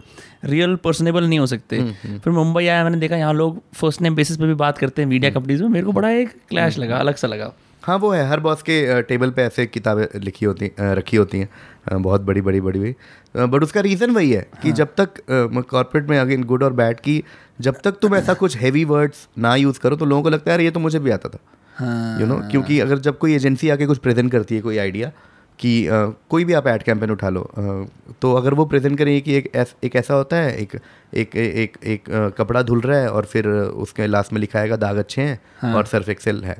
[0.46, 4.38] रियल पर्सनेबल नहीं हो सकते। फिर मुंबई आया मैंने देखा यहाँ लोग फ़र्स्ट नेम बेसिस
[4.38, 7.16] पे भी बात करते हैं मीडिया कंपनीज़ में मेरे को बड़ा एक क्लैश लगा अलग
[7.16, 7.54] सा लगा।
[7.88, 12.02] हाँ वो है। हर बॉस के टेबल पे ऐसे किताबें लिखी होती रखी होती हैं।
[12.02, 12.94] बहुत बड़ी बड़ी बड़ी हुई।
[13.36, 14.76] बट उसका रीज़न वही है कि हाँ.
[14.76, 15.22] जब तक
[15.70, 17.24] कॉर्पोरेट में अगेन गुड और बैड की
[17.60, 20.54] जब तक तुम ऐसा कुछ हैवी वर्ड्स ना यूज़ करो तो लोगों को लगता है
[20.54, 21.40] यार ये तो मुझे भी आता था।
[21.76, 25.12] हाँ। यू नो क्योंकि अगर जब कोई एजेंसी आके कुछ प्रेजेंट करती है कोई आइडिया
[25.60, 25.88] कि
[26.30, 27.50] कोई भी आप एड कैंपेन उठा लो
[28.22, 30.80] तो अगर वो प्रेजेंट करें कि एक ऐस, एक ऐसा होता है एक
[31.14, 34.76] एक एक एक अ, कपड़ा धुल रहा है और फिर उसके लास्ट में लिखा आएगा
[34.78, 36.58] दाग अच्छे हैं और सर्फ एक्सेल है।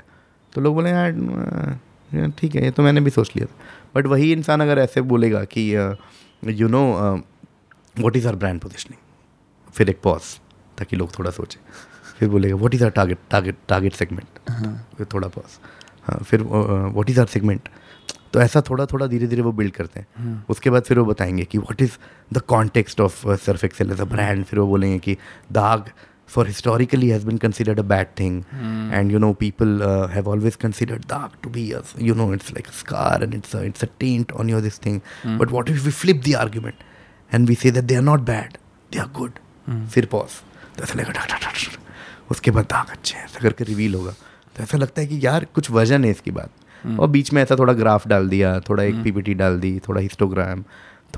[0.58, 3.56] तो लोग बोले यार ठीक है ये तो मैंने भी सोच लिया था।
[3.96, 5.62] बट वही इंसान अगर ऐसे बोलेगा कि
[6.62, 6.82] you know
[7.96, 10.22] what is our brand positioning फिर एक पॉज
[10.78, 11.60] ताकि लोग थोड़ा सोचें।
[12.20, 14.40] फिर बोलेगा what is our target target target segment
[14.98, 15.60] फिर थोड़ा पॉज
[16.04, 17.70] हाँ फिर व्हाट इज़ आर सेगमेंट
[18.34, 21.46] तो ऐसा थोड़ा थोड़ा धीरे धीरे वो बिल्ड करते हैं। उसके बाद फिर वो बताएँगे
[21.46, 21.98] कि what is
[22.34, 25.18] the context of Surf Excel as a brand फिर वो बोलेंगे कि
[25.54, 25.90] दाग
[26.28, 28.92] for historically has been considered a bad thing mm.
[28.92, 32.54] and you know people uh, have always considered dark to be a you know it's
[32.58, 35.38] like a scar and it's a it's a taint on your this thing mm.
[35.38, 36.88] but what if we flip the argument
[37.32, 38.58] and we say that they are not bad
[38.92, 39.44] they are good
[39.94, 40.30] फिर pause
[40.78, 41.52] तो ऐसा लगेगा
[42.32, 44.12] उसके बाद दाग अच्छे हैं ऐसा करके रिवील होगा
[44.56, 46.50] तो ऐसा लगता है कि यार कुछ वज़न है इसकी बात
[47.00, 50.64] और बीच में ऐसा थोड़ा ग्राफ डाल दिया थोड़ा एक पीपीटी डाल दी थोड़ा हिस्टोग्राम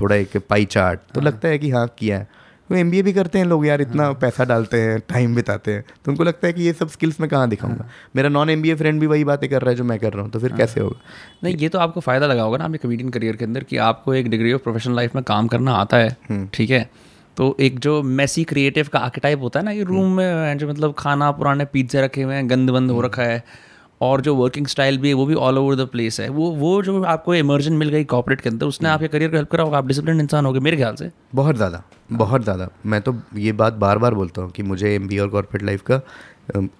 [0.00, 2.28] थोड़ा एक पाई चार्ट तो लगता है कि हाँ किया है
[2.70, 6.10] वो एम भी करते हैं लोग यार इतना पैसा डालते हैं टाइम बिताते हैं। तो
[6.10, 7.88] उनको लगता है कि ये सब स्किल्स मैं कहाँ दिखाऊँगा?
[8.16, 10.30] मेरा नॉन एमबीए फ्रेंड भी वही बातें कर रहा है जो मैं कर रहा हूँ
[10.30, 11.00] तो फिर कैसे होगा?
[11.44, 14.14] नहीं ये तो आपको फ़ायदा लगा होगा ना आपके कमेडियन करियर के अंदर कि आपको
[14.14, 16.16] एक डिग्री ऑफ़ प्रोफेशनल लाइफ में काम करना आता है
[16.54, 16.90] ठीक है?
[17.36, 20.94] तो एक जो मैसी क्रिएटिव का आर्किटाइप होता है ना ये रूम में जो मतलब
[20.98, 23.69] खाना पुराने पिज्जे रखे हुए हैं गंद बंद हो रखा है
[24.00, 26.82] और जो वर्किंग स्टाइल भी है वो भी ऑल ओवर द प्लेस है। वो वो
[26.82, 29.78] जो आपको इमर्जन मिल गई कॉपरेट के अंदर उसने आपके करियर को हेल्प करा होगा।
[29.78, 31.82] आप डिसिप्लिन इंसान हो गए मेरे ख्याल से। बहुत ज़्यादा
[32.12, 35.62] बहुत ज़्यादा। मैं तो ये बात बार बार बोलता हूँ कि मुझे एमबी और कॉर्पोरेट
[35.62, 36.00] लाइफ का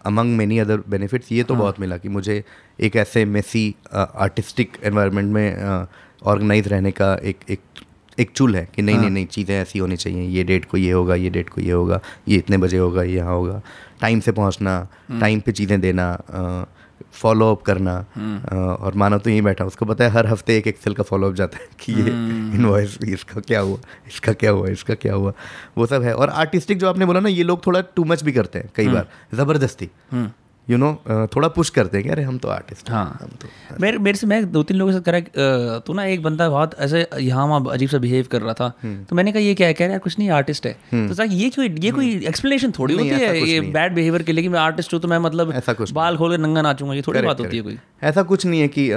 [0.06, 2.42] अमंग मेनी अदर बेनिफिट्स ये तो बहुत मिला कि मुझे
[2.80, 5.86] एक ऐसे मेसी आर्टिस्टिक एनवायरनमेंट में
[6.22, 7.60] ऑर्गेनाइज रहने का एक एक
[8.18, 10.90] एक चूल है कि नहीं नहीं नहीं चीज़ें ऐसी होनी चाहिए। ये डेट को ये
[10.92, 13.60] होगा ये डेट को ये होगा ये इतने बजे होगा ये यहाँ होगा।
[14.00, 14.74] टाइम से पहुँचना
[15.10, 16.06] टाइम पे चीज़ें देना
[17.20, 20.66] फॉलो अप करना अ, और मानो तो यही बैठा उसको पता है हर हफ़्ते एक
[20.66, 22.10] एक्सेल का फॉलो अप जाता है कि ये
[22.56, 25.32] इनवॉइस इसका क्या हुआ इसका क्या हुआ इसका क्या हुआ
[25.78, 28.32] वो सब है। और आर्टिस्टिक जो आपने बोला ना ये लोग थोड़ा टू मच भी
[28.32, 29.90] करते हैं कई बार ज़बरदस्ती।
[30.70, 30.92] यू नो
[31.34, 33.48] थोड़ा पुश करते हैं कि अरे हम तो आर्टिस्ट हाँ हम तो
[33.80, 35.20] मेरे मेरे से मैं दो तीन लोगों से करा
[35.86, 38.68] तो ना एक बंदा बहुत ऐसे यहाँ वहाँ अजीब सा बिहेव कर रहा था।
[39.10, 39.74] तो मैंने कहा ये क्या है?
[39.74, 40.72] कह रहा है कुछ नहीं आर्टिस्ट है।
[41.08, 44.42] तो सर ये कोई ये कोई एक्सप्लेनेशन थोड़ी होती है ये बैड बिहेवियर के लिए
[44.42, 47.02] कि मैं आर्टिस्ट हूँ तो मैं मतलब ऐसा कुछ बाल खोल के नंगा नाचूँगा ये
[47.06, 48.88] थोड़ी बात होती है कोई। ऐसा कुछ नहीं है कि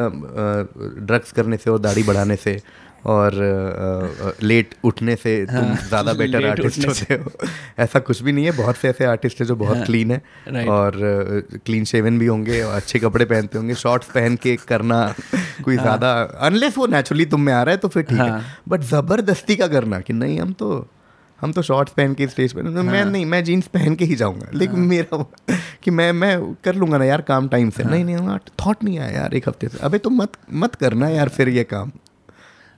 [1.06, 2.60] ड्रग्स करने से और दाढ़ी बढ़ाने से
[3.06, 7.48] और लेट उठने से तुम ज़्यादा बेटर आर्टिस्ट होते हो।
[7.84, 11.00] ऐसा कुछ भी नहीं है बहुत से ऐसे आर्टिस्ट हैं जो बहुत क्लीन है और
[11.66, 15.06] क्लीन शेवन भी होंगे और अच्छे कपड़े पहनते होंगे शॉर्ट्स पहन के करना
[15.64, 18.82] कोई ज़्यादा अनलेस वो नेचुरली तुम में आ रहा है तो फिर ठीक है। बट
[18.86, 20.86] ज़बरदस्ती का करना कि नहीं हम तो
[21.40, 24.48] हम तो शॉर्ट्स पहन के स्टेज पे मैं नहीं मैं जीन्स पहन के ही जाऊँगा।
[24.54, 25.18] लेकिन मेरा
[25.84, 29.12] कि मैं मैं कर लूँगा ना यार काम टाइम से। नहीं नहीं थॉट नहीं आया
[29.12, 31.92] यार एक हफ़्ते से। अबे तुम मत मत करना यार फिर ये काम।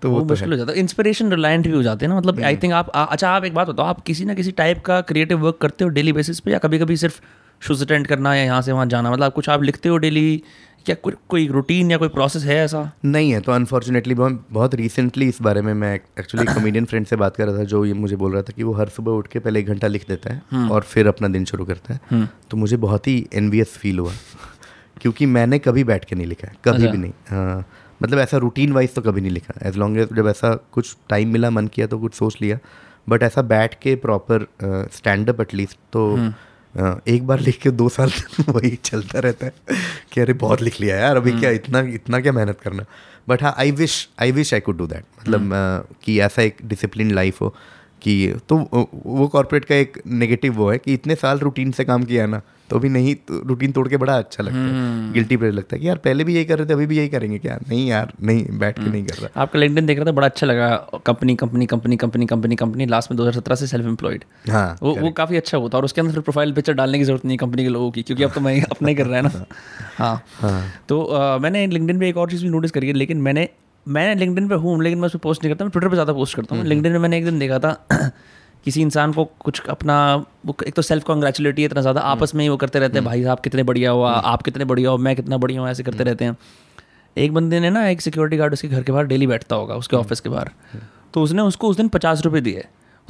[0.06, 2.18] तो वो वो तो मुश्किल हो। जाता है। इंस्पिरेशन रिलायंट भी हो जाते हैं ना
[2.20, 4.99] मतलब आई थिंक आप अच्छा आप एक बात बताओ आप किसी ना किसी टाइप का
[5.01, 7.20] क्रिएटिव वर्क करते हो डेली बेसिस पे या कभी कभी सिर्फ़
[7.62, 9.12] शूज़ अटेंड करना या यहाँ से वहाँ जाना?
[9.12, 10.41] मतलब कुछ आप लिखते हो डेली
[10.86, 12.82] क्या कोई कोई रूटीन या कोई प्रोसेस है ऐसा?
[13.06, 17.36] नहीं है तो अनफॉर्चुनेटली बहुत रिसेंटली इस बारे में मैं एक्चुअली कॉमेडियन फ्रेंड से बात
[17.36, 19.39] कर रहा था जो ये मुझे बोल रहा था कि वो हर सुबह उठ के
[19.39, 22.78] पहले एक घंटा लिख देता है और फिर अपना दिन शुरू करता है। तो मुझे
[22.78, 24.12] बहुत ही एनवियस फील हुआ
[25.01, 27.66] क्योंकि मैंने कभी बैठ के नहीं लिखा है कभी भी नहीं। हाँ
[28.04, 31.30] मतलब ऐसा रूटीन वाइज तो कभी नहीं लिखा। एज लॉन्ग एज जब ऐसा कुछ टाइम
[31.34, 32.58] मिला मन किया तो कुछ सोच लिया।
[33.10, 34.46] बट ऐसा बैठ के प्रॉपर
[34.93, 36.06] स्टैंड अप एटलीस्ट तो
[36.76, 38.12] अ, एक बार लिख के दो साल
[38.50, 39.78] वही चलता रहता है
[40.12, 42.86] कि अरे बहुत लिख लिया यार अभी क्या इतना इतना क्या मेहनत करना।
[43.30, 46.58] बट हाँ I wish I wish I could do that मतलब अ, कि ऐसा एक
[46.66, 47.50] डिसिप्लिन लाइफ हो
[48.02, 48.58] कि तो
[49.06, 52.41] वो कॉर्पोरेट का एक नेगेटिव वो है कि इतने साल रूटीन से काम किया ना
[52.70, 55.80] तो भी नहीं तो रूटीन तोड़ के बड़ा अच्छा लगता है। गिल्टी प्लेजर लगता है
[55.82, 57.57] कि यार पहले भी यही कर रहे थे अभी भी यही करेंगे क्या?
[57.70, 60.47] नहीं यार नहीं बैठ के नहीं कर रहा। आपका लिंक्डइन देख रहा था बड़ा अच्छा
[60.47, 60.70] लगा।
[61.05, 65.11] Company company company company company company last में 2017 से सेल्फ एम्प्लॉयड हाँ वो वो
[65.18, 67.63] काफ़ी अच्छा होता है और उसके अंदर फिर प्रोफ़ाइल पिक्चर डालने की ज़रूरत नहीं कंपनी
[67.63, 69.45] के लोगों की क्योंकि अब तो मैं अपना ही कर रहा है ना।
[69.97, 73.47] हाँ। तो मैंने लिंक्डइन पे एक और चीज़ भी नोटिस करी है लेकिन मैंने
[73.86, 76.13] मैं लिंक्डइन पे हूँ लेकिन मैं उस पर पोस्ट नहीं करता मैं ट्विटर पे ज़्यादा
[76.13, 78.11] पोस्ट करता हूँ। लिंक्डइन में मैंने एक दिन देखा था
[78.66, 79.95] किसी इंसान को कुछ अपना
[80.45, 83.24] वो एक तो सेल्फ कॉन्ग्रेचुलेट इतना ज़्यादा आपस में ही वो करते रहते हैं भाई
[83.24, 86.26] साहब कितने बढ़िया हुआ आप कितने बढ़िया हो मैं कितना बढ़िया हूँ ऐसे करते रहते
[86.26, 86.38] हैं।
[87.18, 89.95] एक बंदे ने ना एक सिक्योरिटी गार्ड उसके घर के बाहर डेली बैठता होगा उसके
[89.97, 90.51] ऑफ़िस के बाहर।
[91.13, 92.66] तो उसने उसको उस दिन पचास रुपये दिए।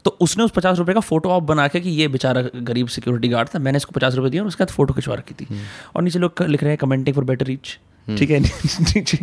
[0.06, 3.30] तो उसने उस पचास रुपये का फ़ोटो ऑफ़ बना के कि ये बेचारा गरीब सिक्योरिटी
[3.30, 5.48] गार्ड था मैंने इसको पचास रुपये दिया और उसके बाद फ़ोटो खिंचवा रखी थी।
[5.96, 7.78] और नीचे लोग लिख रहे हैं कमेंटिंग फॉर बेटर रीच
[8.08, 8.40] ठीक है?
[8.96, 9.18] नीचे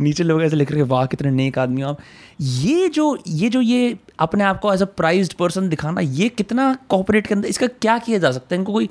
[0.00, 1.98] नीचे लोग ऐसे लिख रहे हैं वाह कितने नेक आदमी हो आप।
[2.40, 6.72] ये जो ये जो ये अपने आप को एज अ प्राइज्ड पर्सन दिखाना ये कितना
[6.88, 8.58] कॉपरेट के अंदर इसका क्या किया जा सकता है?
[8.60, 8.88] इनको कोई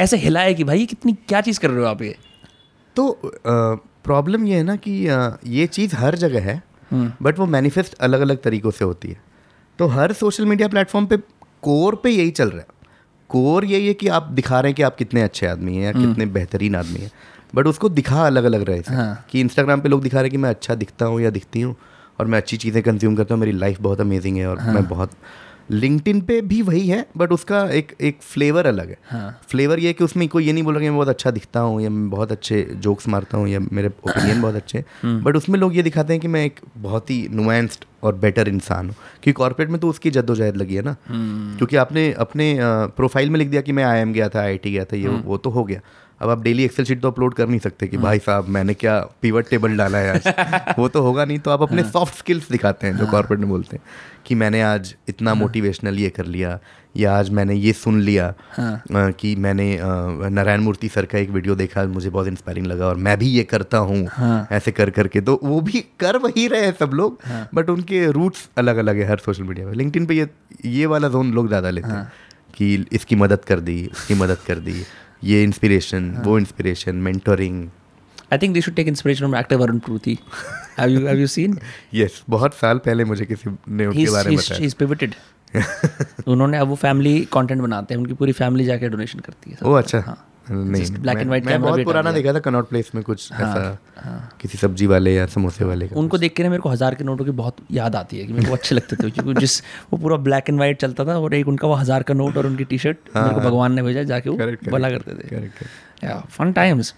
[0.00, 2.14] ऐसे हिलाए कि भाई ये कितनी क्या चीज़ कर रहे हो आप ये?
[2.96, 3.20] तो
[4.04, 6.62] प्रॉब्लम ये है ना कि अ, ये चीज़ हर जगह है
[7.22, 9.16] बट वो मैनिफेस्ट अलग अलग तरीक़ों से होती है।
[9.78, 11.16] तो हर सोशल मीडिया प्लेटफॉर्म पे
[11.62, 12.66] कोर पे यही चल रहा है।
[13.30, 15.92] कोर यही है कि आप दिखा रहे हैं कि आप कितने अच्छे आदमी हैं या
[15.92, 17.10] कितने बेहतरीन आदमी हैं।
[17.54, 20.36] बट उसको दिखा अलग अलग रहे थे कि इंस्टाग्राम पे लोग दिखा रहे हैं कि
[20.36, 21.76] मैं अच्छा दिखता हूँ या दिखती हूँ
[22.20, 24.74] और मैं अच्छी चीज़ें कंज्यूम करता हूँ मेरी लाइफ बहुत अमेजिंग है और हाँ.
[24.74, 25.10] मैं बहुत
[25.70, 29.86] लिंक्डइन पे भी वही है बट उसका एक एक फ्लेवर अलग है। हाँ। फ्लेवर ये
[29.86, 31.90] है कि उसमें कोई ये नहीं बोल रहा कि मैं बहुत अच्छा दिखता हूँ या
[31.90, 35.76] मैं बहुत अच्छे जोक्स मारता हूँ या मेरे ओपिनियन बहुत अच्छे हैं। बट उसमें लोग
[35.76, 39.70] ये दिखाते हैं कि मैं एक बहुत ही नुमांस्ड और बेटर इंसान हूँ। क्योंकि कॉर्पोरेट
[39.70, 42.56] में तो उसकी जद्दोजहद लगी है ना। क्योंकि आपने अपने
[42.96, 45.50] प्रोफ़ाइल में लिख दिया कि मैं आई गया था आई गया था ये वो तो
[45.50, 45.80] हो गया।
[46.20, 48.98] अब आप डेली एक्सेल शीट तो अपलोड कर नहीं सकते कि भाई साहब मैंने क्या
[49.22, 50.74] पीवट टेबल डाला है आज?
[50.78, 53.76] वो तो होगा नहीं तो आप अपने सॉफ्ट स्किल्स दिखाते हैं जो कॉर्पोरेट में बोलते
[53.76, 53.82] हैं
[54.26, 56.58] कि मैंने आज इतना मोटिवेशनल ये कर लिया
[56.96, 61.84] या आज मैंने ये सुन लिया कि मैंने नारायण मूर्ति सर का एक वीडियो देखा
[61.86, 65.60] मुझे बहुत इंस्पायरिंग लगा और मैं भी ये करता हूँ ऐसे कर करके। तो वो
[65.60, 67.18] भी कर वही रहे हैं सब लोग
[67.54, 70.28] बट उनके रूट्स अलग अलग है हर सोशल मीडिया पर लिंक्डइन पे ये
[70.64, 72.12] ये वाला जोन लोग ज़्यादा लेते हैं।
[72.54, 74.82] कि इसकी मदद कर दी उसकी मदद कर दी
[75.24, 77.68] ये इंस्पिरेशन वो inspiration mentoring
[78.32, 80.12] I think they should take inspiration from actor Varun Pruthi.
[80.76, 81.58] Have you have you seen?
[81.94, 85.14] Yes बहुत साल पहले मुझे किसी ने उनके बारे में बताया he's pivoted.
[86.28, 89.72] उन्होंने अब वो फैमिली कंटेंट बनाते हैं उनकी पूरी फैमिली जाके डोनेशन करती है ओ
[89.72, 90.16] अच्छा
[90.50, 93.78] नहीं Just black and मैं- बहुत पुराना देखा था कनॉट प्लेस में कुछ ऐसा
[94.40, 97.04] किसी सब्ज़ी वाले या समोसे वाले का उनको देख के ना मेरे को हज़ार के
[97.04, 99.60] नोटों की बहुत याद आती है कि मेरे को अच्छे लगते थे। क्योंकि जिस
[99.92, 102.46] वो पूरा ब्लैक एंड वाइट चलता था और एक उनका वो हज़ार का नोट और
[102.46, 104.50] उनकी टी शर्ट मेरे को भगवान ने भेजा जाके वो हाँ.
[104.70, 105.48] बोला करते थे.
[106.30, 106.94] फन टाइम्स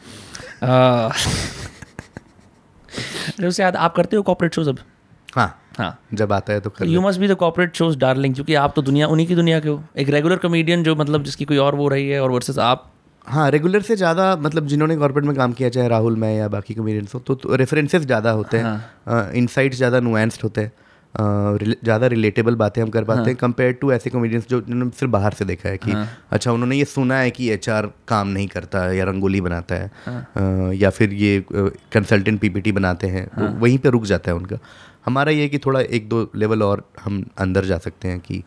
[3.44, 4.78] उससे याद आप करते हो कॉर्पोरेट शोज़ अब?
[5.34, 8.72] हाँ। हाँ। जब आता है तो you must be the corporate show's darling क्योंकि आप
[8.76, 11.74] तो दुनिया उन्हीं की दुनिया के हो। एक रेगुलर कॉमेडियन जो मतलब जिसकी कोई और
[11.74, 12.88] वो रही है और वर्सेस आप
[13.26, 16.74] हाँ रेगुलर से ज़्यादा मतलब जिन्होंने कॉर्पोरेट में काम किया चाहे राहुल मैं या बाकी
[16.74, 20.72] कमेडियंस हो तो, तो रेफरेंसेस ज़्यादा होते हैं। इनसाइट्स ज़्यादा नुएंस्ड होते हैं।
[21.84, 25.32] ज़्यादा रिलेटेबल बातें हम कर पाते हैं। कंपेयर टू ऐसे कॉमेडियंस जो जिन्होंने सिर्फ़ बाहर
[25.32, 25.94] से देखा है कि
[26.32, 30.74] अच्छा उन्होंने ये सुना है कि एचआर काम नहीं करता है या रंगोली बनाता है।
[30.76, 34.58] या फिर ये कंसल्टेंट पीपीटी बनाते हैं। तो वहीं पर रुक जाता है उनका।
[35.06, 38.42] हमारा ये है कि थोड़ा एक दो लेवल और हम अंदर जा सकते हैं कि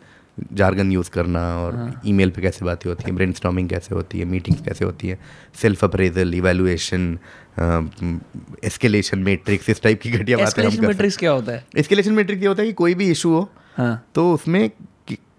[0.54, 1.76] जार्गन यूज़ करना और
[2.08, 5.08] ई मेल पर कैसे बातें होती हैं ब्रेन स्टॉमिंग कैसे होती है मीटिंग्स कैसे होती
[5.08, 5.20] हैं
[5.62, 7.18] self appraisal evaluation
[8.64, 11.66] escalation matrix इस टाइप की घटिया बातें हम मेट्रिक्स क्या होता है?
[11.78, 14.70] एस्केलेशन मैट्रिक्स ये होता है कि कोई भी इशू हो हाँ। तो उसमें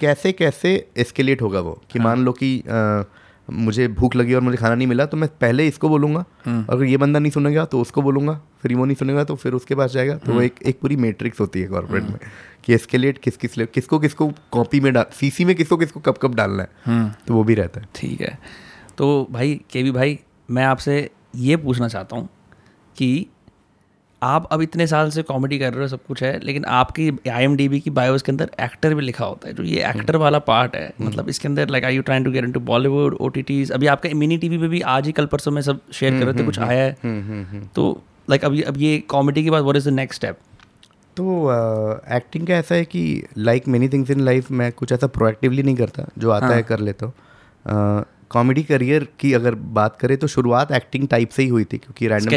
[0.01, 1.83] कैसे कैसे एस्केलेट होगा वो?
[1.91, 3.05] कि मान लो कि अ,
[3.49, 6.25] मुझे भूख लगी और मुझे खाना नहीं मिला तो मैं पहले इसको बोलूँगा।
[6.71, 9.75] अगर ये बंदा नहीं सुनेगा तो उसको बोलूँगा फिर वो नहीं सुनेगा तो फिर उसके
[9.75, 12.19] पास जाएगा। तो वो एक एक पूरी मैट्रिक्स होती है कॉर्पोरेट में
[12.65, 16.01] कि इसके लिए किस किस लिए किसको किसको कॉपी में डाल सीसी में किसको किसको
[16.01, 18.39] कब कब डालना है। तो वो भी रहता है। ठीक है।
[18.99, 20.19] तो भाई के भाई
[20.51, 20.99] मैं आपसे
[21.37, 22.29] ये पूछना चाहता हूँ
[22.97, 23.27] कि
[24.27, 27.81] आप अब इतने साल से कॉमेडी कर रहे हो सब कुछ है लेकिन आपकी आईएमडीबी
[27.81, 30.93] की बायोस के अंदर एक्टर भी लिखा होता है जो ये एक्टर वाला पार्ट है
[31.01, 33.31] मतलब इसके अंदर like I you trying to get into Bollywood ओ
[33.75, 36.35] अभी आपका मिनी टीवी पे भी आज ही कल परसों में सब शेयर कर रहे
[36.35, 37.91] थे कुछ आया है। तो
[38.31, 40.39] लाइक अभी अब ये कॉमेडी के बाद what is the next step
[41.17, 41.53] तो
[42.17, 45.77] एक्टिंग का ऐसा है कि like many things in life मैं कुछ ऐसा प्रोएक्टिवली नहीं
[45.77, 50.73] करता जो आता है कर लेता हूँ। कॉमेडी करियर की अगर बात करें तो शुरुआत
[50.73, 52.31] एक्टिंग टाइप से ही हुई थी क्योंकि रैंडम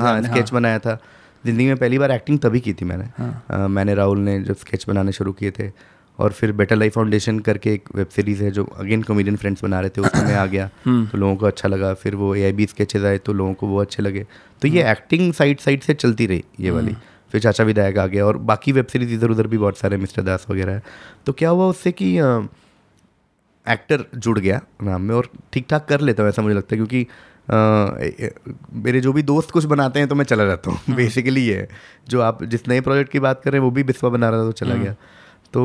[0.00, 0.98] हाँ स्केच बनाया था।
[1.46, 3.04] ज़िंदगी में पहली बार एक्टिंग तभी की थी मैंने।
[3.50, 5.70] अ, मैंने राहुल ने जब स्केच बनाने शुरू किए थे
[6.18, 9.80] और फिर बेटर लाइफ फाउंडेशन करके एक वेब सीरीज़ है जो अगेन कॉमेडियन फ्रेंड्स बना
[9.80, 12.52] रहे थे उसमें मैं आ गया। तो लोगों को अच्छा लगा। फिर वो ए आई
[12.52, 14.26] बी स्केचेज आए तो लोगों को वो अच्छे लगे।
[14.62, 16.96] तो ये एक्टिंग साइड साइड से चलती रही ये वाली।
[17.32, 20.22] फिर चाचा विधायक आ गया और बाकी वेब सीरीज़ इधर उधर भी बहुत सारे मिस्टर
[20.22, 20.82] दास वगैरह है।
[21.26, 22.16] तो क्या हुआ उससे कि
[23.66, 26.76] एक्टर जुड़ गया नाम में और ठीक ठाक कर लेता हूँ ऐसा मुझे लगता है
[26.76, 27.06] क्योंकि
[27.48, 31.66] मेरे जो भी दोस्त कुछ बनाते हैं तो मैं चला जाता हूँ। बेसिकली ये
[32.08, 34.40] जो आप जिस नए प्रोजेक्ट की बात कर रहे हैं वो भी बिस्वा बना रहा
[34.40, 34.92] था तो चला गया।
[35.54, 35.62] तो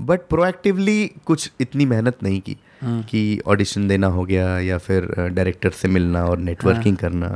[0.00, 5.70] बट प्रोएक्टिवली कुछ इतनी मेहनत नहीं की कि ऑडिशन देना हो गया या फिर डायरेक्टर
[5.72, 7.28] से मिलना और नेटवर्किंग करना।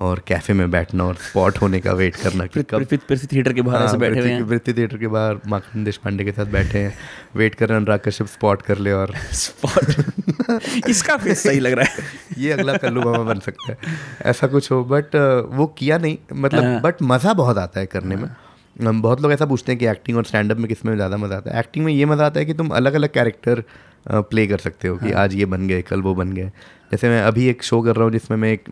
[0.00, 3.52] और कैफ़े में बैठना और स्पॉट होने का वेट करना कि कब फिर फिर थिएटर
[3.52, 6.46] के बाहर ऐसे हाँ, बैठे हुए हैं। थिएटर के बाहर माखन देश पांडे के साथ
[6.46, 6.94] बैठे हैं।
[7.36, 11.72] वेट कर रहे हैं अनुराग कश्यप स्पॉट कर ले और स्पॉट इसका फेस सही लग
[11.72, 12.04] रहा है।
[12.38, 13.78] ये अगला कल्लू मामा बन सकता है।
[14.22, 15.16] ऐसा कुछ हो बट
[15.52, 18.34] वो किया नहीं मतलब बट मज़ा बहुत आता है करने में। हम
[18.80, 21.50] बहुत लोग ऐसा पूछते हैं कि एक्टिंग और स्टैंड अप में किसमें ज़्यादा मज़ा आता
[21.50, 23.62] है एक्टिंग में ये मज़ा आता है कि तुम अलग अलग कैरेक्टर
[24.08, 26.50] प्ले कर सकते हो कि हाँ। आज ये बन गए कल वो बन गए
[26.92, 28.68] जैसे मैं अभी एक शो कर रहा हूँ जिसमें मैं एक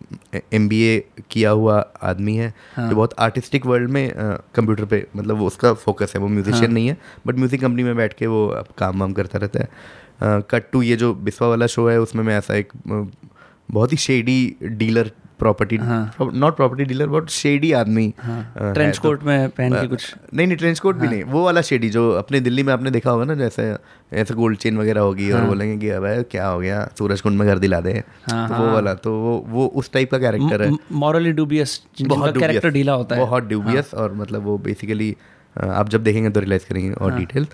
[0.53, 0.97] एमबीए
[1.31, 4.11] किया हुआ आदमी है हाँ। जो बहुत आर्टिस्टिक वर्ल्ड में
[4.55, 6.97] कंप्यूटर पे मतलब वो उसका फोकस है वो म्यूजिशियन हाँ। नहीं है
[7.27, 10.81] बट म्यूज़िक कंपनी में बैठ के वो अब काम वाम करता रहता है कट टू
[10.81, 15.77] ये जो बिस्वा वाला शो है उसमें मैं ऐसा एक बहुत ही shady dealer property
[15.81, 20.57] not property dealer बहुत शेडी आदमी ट्रेंच तो- कोट में पहन के कुछ नहीं नहीं
[20.57, 23.35] ट्रेंच कोट भी नहीं वो वाला शेडी जो अपने दिल्ली में आपने देखा होगा ना
[23.35, 23.75] जैसे
[24.13, 26.89] ऐसे गोल्ड चेन वगैरह होगी और बोलेंगे कि अब क्या हो गया?
[26.99, 27.91] सूरज कुंड में घर दिला दे।
[28.31, 32.37] हाँ, तो वो वाला तो वो वो उस टाइप का कैरेक्टर है। मॉरली डूबियस dubious,
[32.39, 35.15] कैरेक्टर ढीला होता है। हाँ। बहुत ड्यूबियस और मतलब वो बेसिकली
[35.55, 37.47] आप जब देखेंगे तो रियलाइज़ करेंगे और डिटेल्स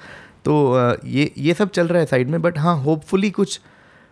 [0.46, 0.56] तो
[1.06, 3.60] ये ये सब चल रहा है साइड में बट हाँ होपफुली कुछ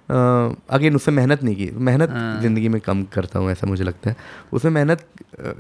[0.10, 2.10] अगेन उससे मेहनत नहीं की। मेहनत
[2.42, 4.16] ज़िंदगी में कम करता हूँ ऐसा मुझे लगता है।
[4.54, 5.06] उसमें मेहनत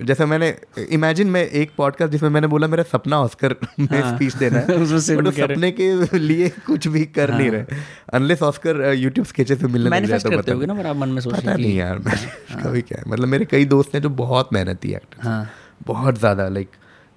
[0.03, 0.53] जैसे मैंने
[0.89, 4.99] इमेजिन में एक पॉडकास्ट जिसमें मैंने बोला मेरा सपना ऑस्कर में स्पीच देना है। उसमें
[4.99, 7.81] सिर्फ़ बट उस सपने के लिए कुछ भी कर नहीं रहे।
[8.13, 11.21] अनलेस ऑस्कर यूट्यूब स्केचेस में मिलने लग मैनिफेस्ट तो करते होगे ना आप मन में
[11.21, 11.99] सोच पता नहीं यार
[12.63, 15.49] कभी क्या है। मतलब मेरे कई दोस्त हैं जो बहुत मेहनती एक्टर हाँ।
[15.87, 16.69] बहुत ज़्यादा लाइक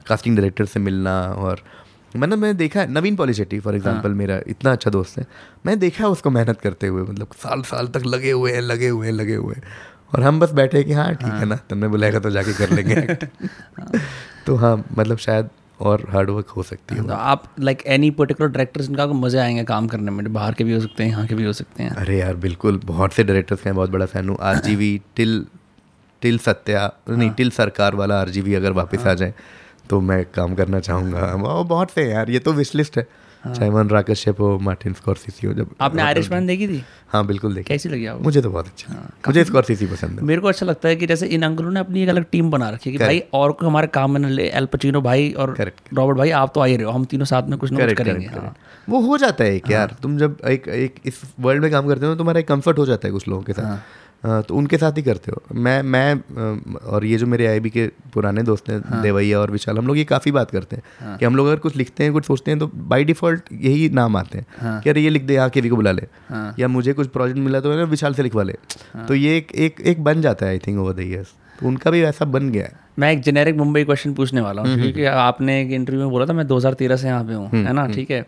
[0.07, 1.61] कास्टिंग डायरेक्टर से मिलना और
[2.17, 5.27] मैंने मैं देखा है नवीन पॉलिशेट्टी फॉर एग्ज़ाम्पल मेरा इतना अच्छा दोस्त है।
[5.67, 8.89] मैं देखा है उसको मेहनत करते हुए मतलब साल साल तक लगे हुए हैं लगे
[8.89, 9.63] हुए हैं लगे हुए हैं।
[10.15, 13.15] और हम बस बैठे कि हाँ ठीक है ना तुमने बुलाएगा तो जाके कर लेंगे
[14.47, 15.49] तो हाँ मतलब शायद
[15.81, 19.65] और हार्ड वर्क हो सकती है तो आप लाइक एनी पर्टिकुलर डायरेक्टर्स इनका मज़े आएँगे
[19.65, 21.91] काम करने में बाहर के भी हो सकते हैं यहाँ के भी हो सकते हैं।
[21.91, 24.59] अरे यार बिल्कुल बहुत से डायरेक्टर्स का बहुत बड़ा फ़ैन हूँ। आर
[25.17, 25.45] टिल
[26.23, 29.35] टिल सत्या नहीं टिल सरकार वाला आर जी वी अगर वापस आ जाए
[29.91, 33.07] तो मैं काम करना चाहूँगा। वो बहुत से यार ये तो विश लिस्ट है।
[33.45, 33.89] चाहे मन
[34.39, 36.83] हो मार्टिन स्कॉर्सिसी हो जब आपने आयरिशमैन देखी थी?
[37.09, 38.25] हाँ बिल्कुल देखिए कैसी लगी आपको?
[38.25, 41.07] मुझे तो बहुत अच्छा हाँ, मुझे स्कॉर्सिसी पसंद है। मेरे को अच्छा लगता है कि
[41.07, 43.67] जैसे इन अंकलों ने अपनी एक अलग टीम बना रखी है कि भाई और को
[43.67, 46.87] हमारे काम में ले एल पचिनो भाई और रॉबर्ट भाई आप तो आ ही रहे
[46.87, 48.55] हो हम तीनों साथ में कुछ ना कुछ करेंगे। हाँ।
[48.89, 52.07] वो हो जाता है एक यार तुम जब एक एक इस वर्ल्ड में काम करते
[52.07, 53.83] हो तुम्हारा एक कंफर्ट हो जाता है कुछ लोगों के साथ। हाँ,
[54.23, 58.43] तो उनके साथ ही करते हो। मैं मैं और ये जो मेरे आईबी के पुराने
[58.43, 61.25] दोस्त हैं हाँ। देवैया और विशाल हम लोग ये काफ़ी बात करते हैं हाँ। कि
[61.25, 64.39] हम लोग अगर कुछ लिखते हैं कुछ सोचते हैं तो बाय डिफ़ॉल्ट यही नाम आते
[64.39, 66.93] हैं हाँ। कि अरे ये लिख दे यहाँ केवी को बुला ले। हाँ। या मुझे
[66.93, 68.53] कुछ प्रोजेक्ट मिला तो मैंने विशाल से लिखवा ले।
[69.09, 71.91] तो ये एक एक एक बन जाता है I think over the years तो उनका
[71.91, 75.61] भी ऐसा बन गया है। मैं एक जेनेरिक मुंबई क्वेश्चन पूछने वाला हूँ क्योंकि आपने
[75.63, 77.87] एक इंटरव्यू में बोला था मैं 2013 से यहाँ पे हूँ है ना?
[77.89, 78.21] ठीक है।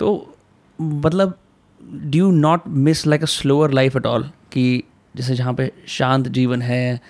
[0.00, 0.34] तो
[0.78, 1.36] मतलब
[1.80, 4.82] do you not miss like a slower life at all कि
[5.14, 7.00] जैसे जहाँ पे शांत जीवन है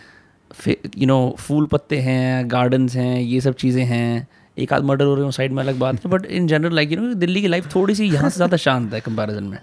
[0.69, 4.27] यू नो फूल पत्ते हैं गार्डन्स हैं ये सब चीज़ें हैं।
[4.57, 6.93] एक आध मर्डर हो रहे हो साइड में अलग बात है but in general like
[6.93, 9.59] you know Delhi की लाइफ थोड़ी सी यहाँ से ज़्यादा शांत है कंपैरिजन में।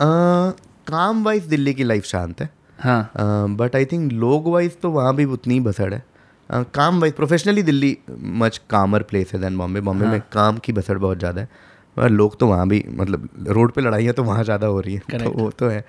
[0.88, 3.10] काम वाइज दिल्ली की लाइफ शांत है। हाँ।
[3.56, 6.02] बट आई थिंक लोग वाइज तो वहाँ भी उतनी ही भसड़ है।
[6.50, 7.96] Uh, काम wise professionally Delhi
[8.38, 11.48] much calmer place है दैन बॉम्बे बॉम्बे में काम की भसड़ बहुत ज़्यादा है।
[11.96, 15.18] और लोग तो वहाँ भी मतलब रोड पे लड़ाइयाँ तो वहाँ ज़्यादा हो रही हैं
[15.18, 15.84] तो वो तो है।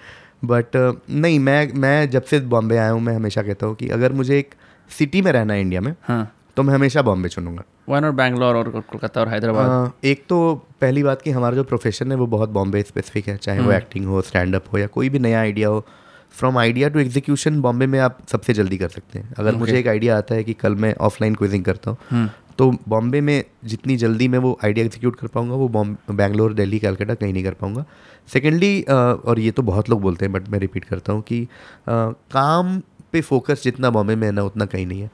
[0.45, 4.11] बट नहीं मैं मैं जब से बॉम्बे आया हूँ मैं हमेशा कहता हूँ कि अगर
[4.11, 4.53] मुझे एक
[4.89, 8.55] सिटी में रहना है इंडिया में हाँ। तो मैं हमेशा बॉम्बे चुनूँगा। वन और बैंगलोर
[8.55, 9.91] और कोलकाता और हैदराबाद?
[9.91, 13.37] अ, एक तो पहली बात कि हमारा जो प्रोफेशन है वो बहुत बॉम्बे स्पेसिफिक है
[13.37, 15.85] चाहे वो एक्टिंग हो स्टैंड अप हो या कोई भी नया आइडिया हो।
[16.31, 19.87] From idea to execution Bombay में आप सबसे जल्दी कर सकते हैं। अगर मुझे एक
[19.87, 22.29] आइडिया आता है कि कल मैं ऑफलाइन क्विजिंग करता हूँ
[22.61, 26.79] तो बॉम्बे में जितनी जल्दी मैं वो आइडिया एग्जीक्यूट कर पाऊँगा वो बॉम्बे बैंगलोर दिल्ली
[26.79, 27.85] कैलकाटा कहीं नहीं कर पाऊँगा।
[28.33, 31.47] सेकेंडली और ये तो बहुत लोग बोलते हैं बट मैं रिपीट करता हूँ कि
[31.89, 32.79] काम
[33.13, 35.09] पे फोकस जितना बॉम्बे में है ना उतना कहीं नहीं है।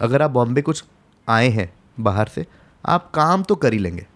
[0.00, 0.84] अगर आप बॉम्बे कुछ
[1.28, 2.46] आए हैं बाहर से
[2.84, 4.06] आप काम तो कर ही लेंगे।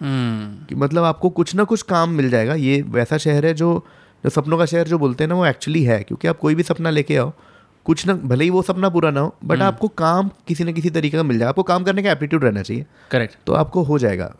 [0.00, 3.72] हम्म। कि मतलब आपको कुछ ना कुछ काम मिल जाएगा। ये वैसा शहर है जो
[4.24, 6.62] जो सपनों का शहर जो बोलते हैं ना वो एक्चुअली है। क्योंकि आप कोई भी
[6.62, 7.32] सपना लेके आओ
[7.88, 10.90] कुछ ना भले ही वो सपना पूरा ना हो बट आपको काम किसी ना किसी
[10.90, 13.98] तरीके का मिल जाए आपको काम करने का एप्टीट्यूड रहना चाहिए। करेक्ट तो आपको हो
[13.98, 14.32] जाएगा।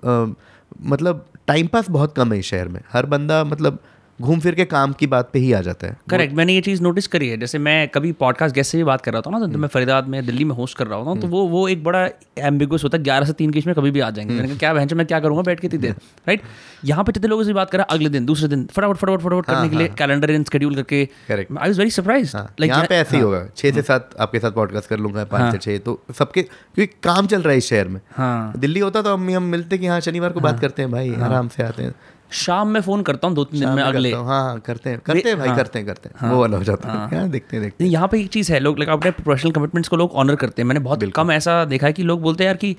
[0.85, 3.79] मतलब टाइम पास बहुत कम है इस शहर में। हर बंदा मतलब
[4.21, 6.83] घूम फिर के काम की बात पे ही आ जाता है। करेक्ट मैंने ये चीज़
[6.83, 9.39] नोटिस करी है। जैसे मैं कभी पॉडकास्ट गेस्ट से भी बात कर रहा था ना
[9.47, 11.85] तो मैं फरीदाबाद में दिल्ली में होस्ट कर रहा होता हूँ तो वो वो एक
[11.85, 12.09] बड़ा
[12.39, 14.73] एम्बिगुस होता है ग्यारह से तीन के में कभी भी आ जाएँगे। मैंने कहा क्या
[14.75, 15.93] बहन मैं क्या करूँगा बैठ के इतनी देर?
[16.29, 16.43] राइट
[16.85, 19.69] यहाँ पे जितने लोगों से बात करा अगले दिन दूसरे दिन फटाफट फटाफट फटाफट करने
[19.69, 21.09] के लिए कैलेंडर इन शेड्यूल करके.
[21.31, 24.53] आई वॉज़ वेरी सरप्राइज़ हाँ, यहाँ पे ऐसे ही होगा। छः से सात आपके साथ
[24.53, 27.89] पॉडकास्ट कर लूँगा पाँच से छः तो सबके क्योंकि काम चल रहा है इस शहर
[27.89, 31.15] में। हाँ। दिल्ली होता तो हम मिलते कि हाँ शनिवार को बात करते हैं भाई
[31.15, 31.95] आराम से आते हैं।
[32.31, 35.29] शाम में फ़ोन करता हूँ दो तीन दिन में अगले। हाँ। हाँ करते हैं करते
[35.29, 38.09] हैं भाई करते हैं करते हैं। वो वाला हो जाता है। हाँ। देखते देखते यहाँ
[38.09, 40.81] पे एक चीज़ है लोग लाइक अपने प्रोफेशनल कमिटमेंट्स को लोग ऑनर करते हैं। मैंने
[40.81, 42.77] बहुत कम ऐसा देखा है कि लोग बोलते हैं यार कि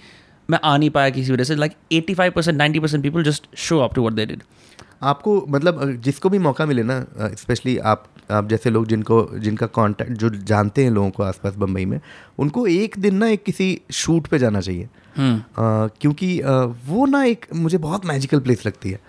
[0.50, 3.48] मैं आ नहीं पाया किसी वजह से। Like eighty five percent ninety percent people just
[3.58, 4.44] show up to what they did
[5.04, 7.06] आपको मतलब जिसको भी मौका मिले ना
[7.38, 11.86] स्पेशली आप आप जैसे लोग जिनको जिनका कांटेक्ट जो जानते हैं लोगों को आसपास बम्बई
[11.86, 12.00] में
[12.40, 15.48] उनको एक दिन ना एक किसी शूट पे जाना चाहिए। अ,
[16.02, 16.42] क्योंकि
[16.88, 19.00] वो ना एक मुझे बहुत मैजिकल प्लेस लगती है।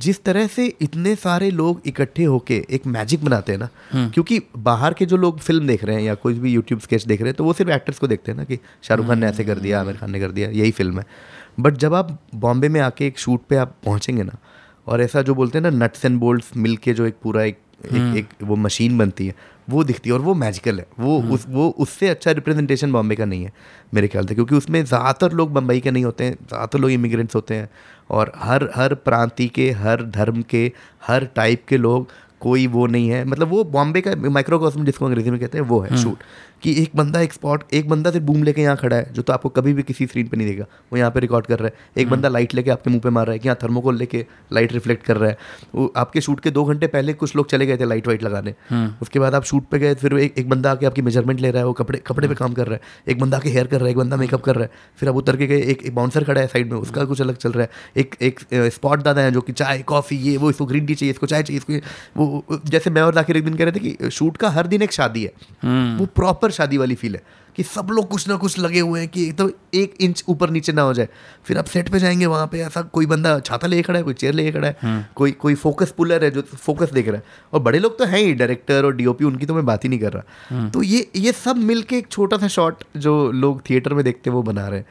[0.00, 4.94] जिस तरह से इतने सारे लोग इकट्ठे होके एक मैजिक बनाते हैं ना क्योंकि बाहर
[4.94, 7.36] के जो लोग फ़िल्म देख रहे हैं या कोई भी यूट्यूब स्केच देख रहे हैं
[7.36, 9.80] तो वो सिर्फ़ एक्टर्स को देखते हैं ना कि शाहरुख खान ने ऐसे कर दिया
[9.80, 11.04] आमिर खान ने कर दिया यही फ़िल्म है।
[11.60, 14.36] बट जब आप बॉम्बे में आके एक शूट पे आप पहुँचेंगे ना
[14.86, 17.58] और ऐसा जो बोलते हैं ना नट्स एंड बोल्ट्स मिल के जो एक पूरा एक
[17.78, 19.34] एक, एक वो मशीन बनती है
[19.68, 23.24] वो दिखती है और वो मैजिकल है। वो उस वो उससे अच्छा रिप्रेजेंटेशन बॉम्बे का
[23.24, 23.52] नहीं है
[23.94, 27.34] मेरे ख्याल से क्योंकि उसमें ज़्यादातर लोग बम्बई के नहीं होते हैं ज़्यादातर लोग इमिग्रेंट्स
[27.34, 27.68] होते हैं
[28.10, 30.70] और हर हर प्रांति के हर धर्म के
[31.02, 32.08] हर टाइप के लोग
[32.40, 35.80] कोई वो नहीं है। मतलब वो बॉम्बे का माइक्रोकॉस्म जिसको अंग्रेज़ी में कहते हैं वो
[35.80, 36.18] है शूट
[36.62, 39.32] कि एक बंदा एक स्पॉट एक बंदा सिर्फ़ बूम लेके यहाँ खड़ा है जो तो
[39.32, 41.74] आपको कभी भी किसी स्क्रीन पे नहीं देगा। वो यहाँ पे रिकॉर्ड कर रहा है।
[41.96, 44.72] एक बंदा लाइट लेके आपके मुँह पे मार रहा है कि यहाँ थर्मोकोल लेके लाइट
[44.72, 45.38] रिफ्लेक्ट कर रहा है।
[45.74, 48.54] वो आपके शूट के दो घंटे पहले कुछ लोग चले गए थे लाइट वाइट लगाने।
[49.02, 51.60] उसके बाद आप शूट पे गए फिर एक, एक बंदा आके आपकी मेज़रमेंट ले रहा
[51.60, 53.84] है वो कपड़े कपड़े पे काम कर रहा है। एक बंदा आके हेयर कर रहा
[53.84, 56.40] है एक बंदा मेकअप कर रहा है। फिर आप उतर के गए एक बाउंसर खड़ा
[56.40, 59.40] है साइड में उसका कुछ अलग चल रहा है। एक एक स्पॉट दादा है जो
[59.40, 62.66] कि चाय कॉफ़ी ये वो इसको ग्रीन टी चाहिए इसको चाय चाहिए इसको वो वो-
[62.66, 64.92] जैसे मैं और जाकिर एक दिन कह रहे थे कि शूट का हर दिन एक
[64.92, 65.32] शादी है।
[65.98, 67.22] वो प्रॉपर शादी वाली फील है
[67.56, 70.72] कि सब लोग कुछ ना कुछ लगे हुए हैं कि तो एक इंच ऊपर नीचे
[70.72, 71.08] ना हो जाए।
[71.44, 74.14] फिर आप सेट पे जाएँगे वहाँ पे ऐसा कोई बंदा छाता लेके खड़ा है कोई
[74.14, 77.22] चेयर लेके खड़ा है कोई कोई फोकस पुलर है जो फोकस देख रहा है।
[77.52, 80.00] और बड़े लोग तो हैं ही डायरेक्टर और डीओपी उनकी तो मैं बात ही नहीं
[80.00, 84.04] कर रहा। तो ये ये सब मिलके एक छोटा सा शॉट जो लोग थिएटर में
[84.04, 84.86] देखते हैं वो बना रहे हैं।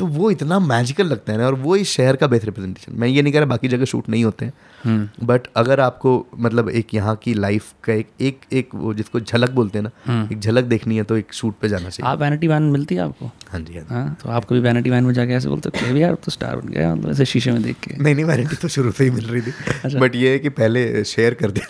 [0.00, 3.08] तो वो इतना मैजिकल लगता है ना और वो इस शहर का बेस्ट रिप्रेजेंटेशन मैं
[3.08, 6.94] ये नहीं कह रहा बाकी जगह शूट नहीं होते हैं बट अगर आपको मतलब एक
[6.94, 10.64] यहाँ की लाइफ का एक एक एक वो जिसको झलक बोलते हैं ना एक झलक
[10.64, 13.26] देखनी है तो एक शूट पे जाना चाहिए। आप वैनिटी वैन मिलती है आपको?
[13.50, 15.96] हाँ जी हाँ हाँ तो आप कभी वैनिटी वैन में जाके ऐसे बोलते हो "क्या
[15.98, 18.68] यार तो स्टार बन गया मतलब ऐसे शीशे में देख के। नहीं नहीं वैनिटी तो
[18.68, 21.68] शुरू से ही मिल रही थी। बट ये है कि पहले शेयर कर दिया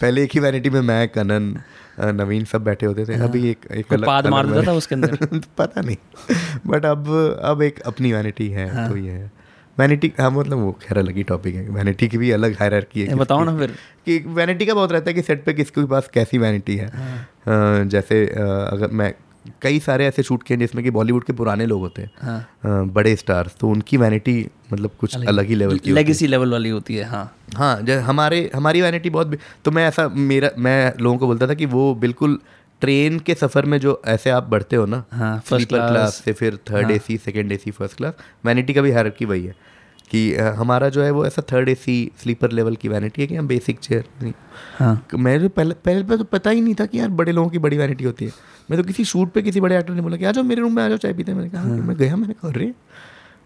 [0.00, 1.54] पहले एक ही वैनिटी में मैं कनन
[2.00, 5.16] नवीन सब बैठे होते थे। अभी एक एक अलग, पाद मार देता था उसके अंदर?
[5.58, 5.96] पता नहीं।
[6.66, 7.08] बट अब
[7.44, 9.32] अब एक अपनी वैनिटी है तो ये है।
[9.78, 13.14] वैनिटी हाँ मतलब वो खैर अलग ही टॉपिक है। वैनिटी की भी अलग हायरार्की है
[13.14, 13.70] बताओ ना फिर।
[14.06, 16.90] कि वैनिटी का बहुत रहता है कि सेट पे किसके पास कैसी वैनिटी है।
[17.88, 18.26] जैसे
[18.72, 19.14] अगर मैं
[19.62, 22.86] कई सारे ऐसे शूट किए हैं जिसमें कि बॉलीवुड के पुराने लोग होते हैं हाँ
[22.86, 26.68] बड़े स्टार्स तो उनकी वैनिटी मतलब कुछ अलग ही लेवल की है। लेगेसी लेवल वाली
[26.68, 31.18] होती है हाँ हाँ जैसे हमारे हमारी वैनिटी बहुत तो मैं ऐसा मेरा मैं लोगों
[31.18, 32.38] को बोलता था कि वो बिल्कुल
[32.80, 36.56] ट्रेन के सफ़र में जो ऐसे आप बढ़ते हो ना हाँ, class। क्लास से फिर
[36.56, 38.14] third AC second AC first class
[38.44, 39.54] vanity का भी हायरार्की वही है
[40.10, 43.48] कि हमारा जो है वो ऐसा थर्ड एसी स्लीपर लेवल की वैनिटी है कि हम
[43.48, 44.32] बेसिक चेयर नहीं।
[44.78, 47.50] हाँ। मैं जो पहले पहले पे तो पता ही नहीं था कि यार बड़े लोगों
[47.50, 48.32] की बड़ी वैनिटी होती है।
[48.70, 50.76] मैं तो किसी शूट पे किसी बड़े एक्टर ने बोला कि आ जाओ मेरे रूम
[50.76, 52.72] में आ जाओ चाय पीते मैंने कहा मैं गया मैंने कहा अरे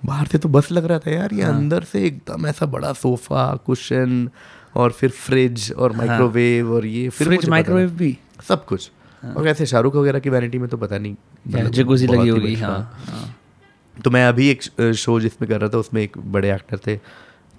[0.07, 3.55] बाहर से तो बस लग रहा था यार ये अंदर से एकदम ऐसा बड़ा सोफा
[3.67, 4.29] कुशन
[4.75, 8.19] और फिर फ्रिज और माइक्रोवेव और ये फिर फ्रिज माइक्रोवेव भी?
[8.49, 8.91] सब कुछ।
[9.37, 11.15] और ऐसे शाहरुख वगैरह की वैनिटी में तो पता नहीं
[11.49, 13.35] लगी होगी हाँ हाँ।
[14.05, 14.63] तो मैं अभी एक
[14.95, 16.97] शो जिसमें कर रहा था उसमें एक बड़े एक्टर थे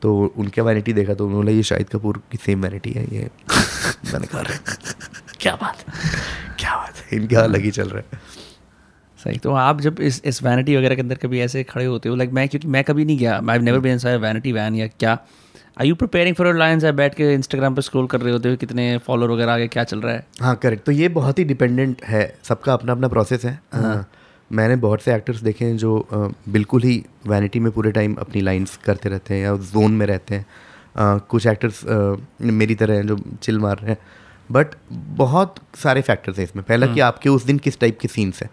[0.01, 3.29] तो उनके वैनिटी देखा तो उन्होंने ये शाहिद कपूर की सेम वैनिटी है ये
[4.13, 4.43] मैंने कहा
[5.39, 5.83] क्या बात
[6.59, 7.17] क्या बात है?
[7.17, 8.19] इनका अलग ही चल रहा है।
[9.19, 12.15] सही तो आप जब इस इस वैनिटी वगैरह के अंदर कभी ऐसे खड़े होते हो
[12.15, 15.17] लाइक मैं क्योंकि मैं कभी नहीं गया I never been inside vanity van या क्या?
[15.81, 18.55] I you preparing for lines है बैठ के इंस्टाग्राम पर स्क्रॉल कर रहे होते हो
[18.55, 20.25] कितने फॉलोअर वगैरह आगे क्या चल रहा है?
[20.41, 24.09] हाँ करेक्ट तो ये बहुत ही डिपेंडेंट है सबका अपना अपना प्रोसेस है। हाँ,
[24.51, 26.07] मैंने बहुत से एक्टर्स देखे हैं जो
[26.49, 30.35] बिल्कुल ही वैनिटी में पूरे टाइम अपनी लाइंस करते रहते हैं या जोन में रहते
[30.35, 30.45] हैं।
[30.97, 31.81] आ, कुछ एक्टर्स
[32.41, 33.97] मेरी तरह हैं जो चिल मार रहे हैं।
[34.49, 38.43] बट बहुत सारे फैक्टर्स हैं इसमें। पहला कि आपके उस दिन किस टाइप के सीन्स
[38.43, 38.49] हैं।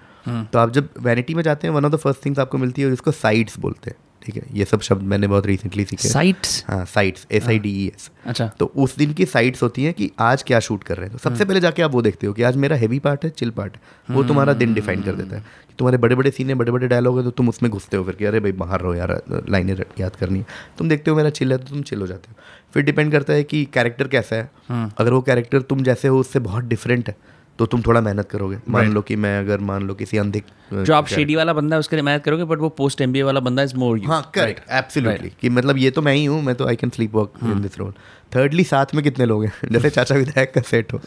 [0.47, 2.87] तो आप जब वैनिटी में जाते हैं one of the first things आपको मिलती है
[2.87, 6.65] और इसको साइड्स बोलते हैं। ठीक है ये सब शब्द मैंने बहुत रिसेंटली सीखे। साइट्स
[6.69, 9.93] हाँ sides S I D E S अच्छा। तो उस दिन की साइट्स होती हैं
[9.95, 12.33] कि आज क्या शूट कर रहे हैं। तो सबसे पहले जाके आप वो देखते हो
[12.33, 15.37] कि आज मेरा हैवी पार्ट है चिल पार्ट है। वो तुम्हारा दिन डिफाइन कर देता
[15.37, 17.97] है। कि तुम्हारे बड़े बड़े सीन है बड़े बड़े डायलॉग है तो तुम उसमें घुसते
[17.97, 20.47] हो फिर कि अरे भाई बाहर रहो यार लाइनें याद करनी है।
[20.79, 22.37] तुम देखते हो मेरा चिल है तो तुम चिल हो जाते हो।
[22.75, 24.51] फिर डिपेंड करता है कि कैरेक्टर कैसा है।
[24.99, 27.17] अगर वो कैरेक्टर तुम जैसे हो उससे बहुत डिफरेंट है।
[27.59, 30.43] तो तुम थोड़ा मेहनत करोगे। मान लो कि मैं अगर मान लो किसी अंधे
[30.73, 33.41] जो आप शेडी वाला बंदा है उसके लिए मेहनत करोगे बट वो पोस्ट एमबीए वाला
[33.41, 36.55] बंदा इज़ मोर यू हाँ करेक्ट एब्सोल्युटली कि मतलब ये तो मैं ही हूँ मैं
[36.55, 37.93] तो I can sleep work in this role
[38.37, 39.53] thirdly साथ में कितने लोग हैं?
[39.73, 41.01] जैसे चाचा विधायक का सेट हो।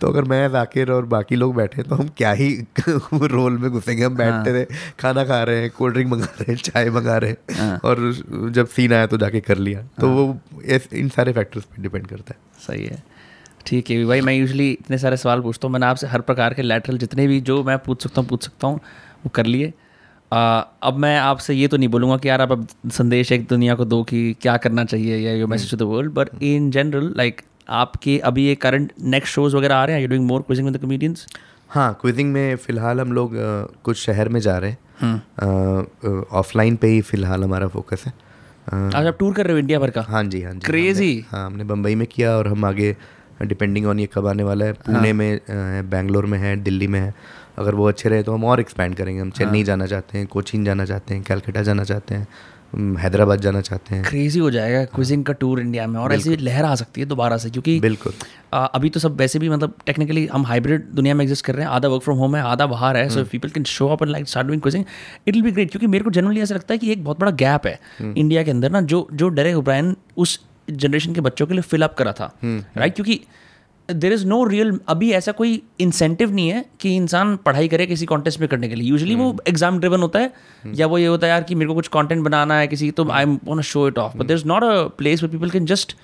[0.00, 2.48] तो अगर मैं जाकिर और बाकी लोग बैठे तो हम क्या ही
[3.14, 4.04] रोल में घुसेंगे?
[4.04, 4.64] हम बैठते रहे
[5.00, 8.12] खाना खा रहे हैं कोल्ड ड्रिंक मंगा रहे हैं चाय मंगा रहे हैं और
[8.50, 10.40] जब सीन आया तो जाके कर लिया। तो वो
[10.92, 13.02] इन सारे फैक्टर्स पर डिपेंड करता है। सही है।
[13.70, 16.62] ठीक है भाई मैं यूजली इतने सारे सवाल पूछता हूँ मैंने आपसे हर प्रकार के
[16.62, 18.76] लेटरल जितने भी जो मैं पूछ सकता हूँ पूछ सकता हूँ
[19.24, 19.72] वो कर लिए।
[20.32, 23.74] आ, अब मैं आपसे ये तो नहीं बोलूँगा कि यार आप अब संदेश एक दुनिया
[23.74, 27.14] को दो कि क्या करना चाहिए या your message to the world but in general
[27.16, 30.02] like आपके अभी ये करंट नेक्स्ट शोज़ वगैरह आ रहे हैं?
[30.02, 31.26] You doing more quizzing with the comedians
[31.70, 33.30] हाँ क्विजिंग में फ़िलहाल हम लोग
[33.84, 38.12] कुछ शहर में जा रहे हैं। ऑफलाइन पे ही फ़िलहाल हमारा फोकस है।
[38.96, 40.02] आज आप टूर कर रहे हो इंडिया भर का?
[40.08, 40.60] हाँ जी हाँ जी.
[40.60, 42.96] हमने- हाँ हमने बम्बई में किया और हम आगे
[43.42, 45.14] डिपेंडिंग ऑन ये कब आने वाला है। पुणे हाँ.
[45.14, 47.12] में बेंगलोर में है दिल्ली में है।
[47.58, 49.66] अगर वो अच्छे रहे तो हम और एक्सपैंड करेंगे। हम चेन्नई हाँ.
[49.66, 52.26] जाना चाहते हैं कोचीन जाना चाहते हैं कैलकाटा जाना चाहते हैं
[52.96, 56.64] हैदराबाद जाना चाहते हैं। क्रेजी हो जाएगा क्विजिंग का टूर इंडिया में और ऐसी लहर
[56.64, 58.12] आ सकती है दोबारा से क्योंकि बिल्कुल।
[58.54, 61.64] आ, अभी तो सब वैसे भी मतलब टेक्निकली हम हाइब्रिड दुनिया में एग्जिस्ट कर रहे
[61.64, 64.12] हैं। आधा वर्क फ्रॉम होम है आधा बाहर है so people can show up and
[64.12, 64.84] like start doing quizzing
[65.26, 67.30] it will be great क्योंकि मेरे को जनरली ऐसा लगता है कि एक बहुत बड़ा
[67.42, 70.38] गैप है इंडिया के अंदर ना जो जो डेरेक ओब्रायन उस
[70.70, 73.20] जनरेशन के बच्चों के लिए फिलअप करा था राइट क्योंकि
[73.88, 78.06] देर इज़ नो रियल अभी ऐसा कोई इंसेंटिव नहीं है कि इंसान पढ़ाई करे किसी
[78.06, 80.32] कॉन्टेस्ट में करने के लिए। यूजली वो एग्ज़ाम ड्रिवन होता है
[80.74, 83.08] या वो ये होता है यार कि मेरे को कुछ कॉन्टेंट बनाना है किसी तो
[83.10, 85.96] I am show it off but there is not a place way people can just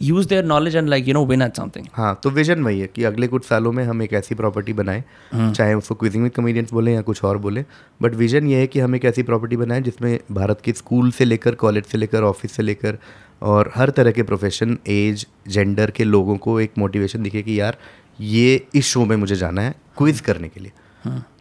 [0.00, 2.86] use their knowledge and like you know win at something हाँ तो विजन वही है
[2.86, 6.72] कि अगले कुछ सालों में हम एक ऐसी प्रॉपर्टी बनाएँ चाहे उसको क्विजिंग विद कमेडियंस
[6.72, 7.64] बोले या कुछ और बोले
[8.02, 11.24] बट विजन ये है कि हम एक ऐसी प्रॉपर्टी बनाएँ जिसमें भारत के स्कूल से
[11.24, 12.98] लेकर कॉलेज से लेकर ऑफ़िस से लेकर
[13.42, 17.76] और हर तरह के प्रोफेशन एज जेंडर के लोगों को एक मोटिवेशन दिखे कि यार
[18.20, 20.72] ये इस शो में मुझे जाना है क्विज करने के लिए।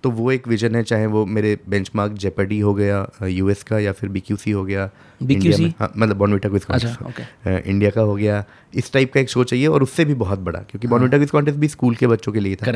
[0.04, 3.92] तो वो एक विजन है चाहे वो मेरे बेंचमार्क जेपडी हो गया यूएस का या
[3.92, 4.90] फिर बीक्यूसी हो गया
[5.24, 8.44] इंडिया हाँ, मतलब बॉनविटा क्विज कॉन्टेस्ट इंडिया का हो गया।
[8.74, 11.60] इस टाइप का एक शो चाहिए और उससे भी बहुत बड़ा क्योंकि बॉनविटा क्विज कॉन्टेस्ट
[11.60, 12.72] भी स्कूल के बच्चों के लिए था।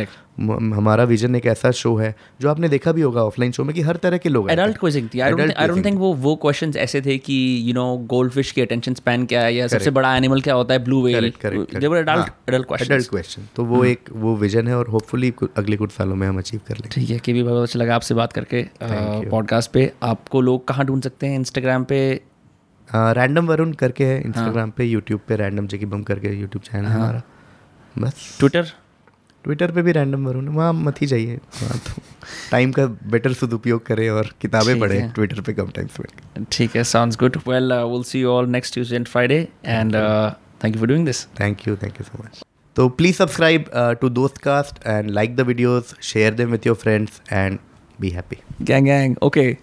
[0.75, 3.81] हमारा विजन एक ऐसा शो है जो आपने देखा भी होगा ऑफलाइन शो में कि
[3.81, 7.17] हर तरह के लोग एडल्ट क्विजिंग थी। आई डोंट थिंक वो वो क्वेश्चंस ऐसे थे
[7.19, 7.37] कि
[7.67, 10.73] यू नो गोल्ड फ़िश की अटेंशन स्पैन क्या है या सबसे बड़ा एनिमल क्या होता
[10.73, 15.77] है blue adult question adult question तो वो एक वो विजन है और होपफुली अगले
[15.77, 18.13] कुछ सालों में हम अचीव कर लेंगे। ठीक है के भी बहुत अच्छा लगा आपसे
[18.13, 21.99] बात करके पॉडकास्ट पे। आपको लोग कहाँ ढूंढ सकते हैं इंस्टाग्राम पे?
[22.93, 26.93] रैंडम वरुण करके है इंस्टाग्राम पे यूट्यूब पे रैंडम जेकी बम करके यूट्यूब चैनल है।
[26.93, 27.21] हमारा।
[27.95, 28.71] बस। ट्विटर
[29.45, 32.01] ट्विटर पे भी रैंडम वरुण वहाँ मत ही जाइए वहाँ तो
[32.51, 36.83] टाइम का बेटर सदुपयोग करें और किताबें पढ़ें ट्विटर पे कम टाइम स्पेंड ठीक है
[36.93, 39.95] sounds good well will see you all next Tuesday and Friday and
[40.63, 42.41] thank you for doing this thank you thank you so much
[42.75, 43.69] तो प्लीज़ सब्सक्राइब
[44.01, 47.59] टू दोस्त cast and like the videos share them with your friends and
[47.99, 48.37] be happy.
[48.61, 49.17] Gang, gang.
[49.21, 49.57] Okay.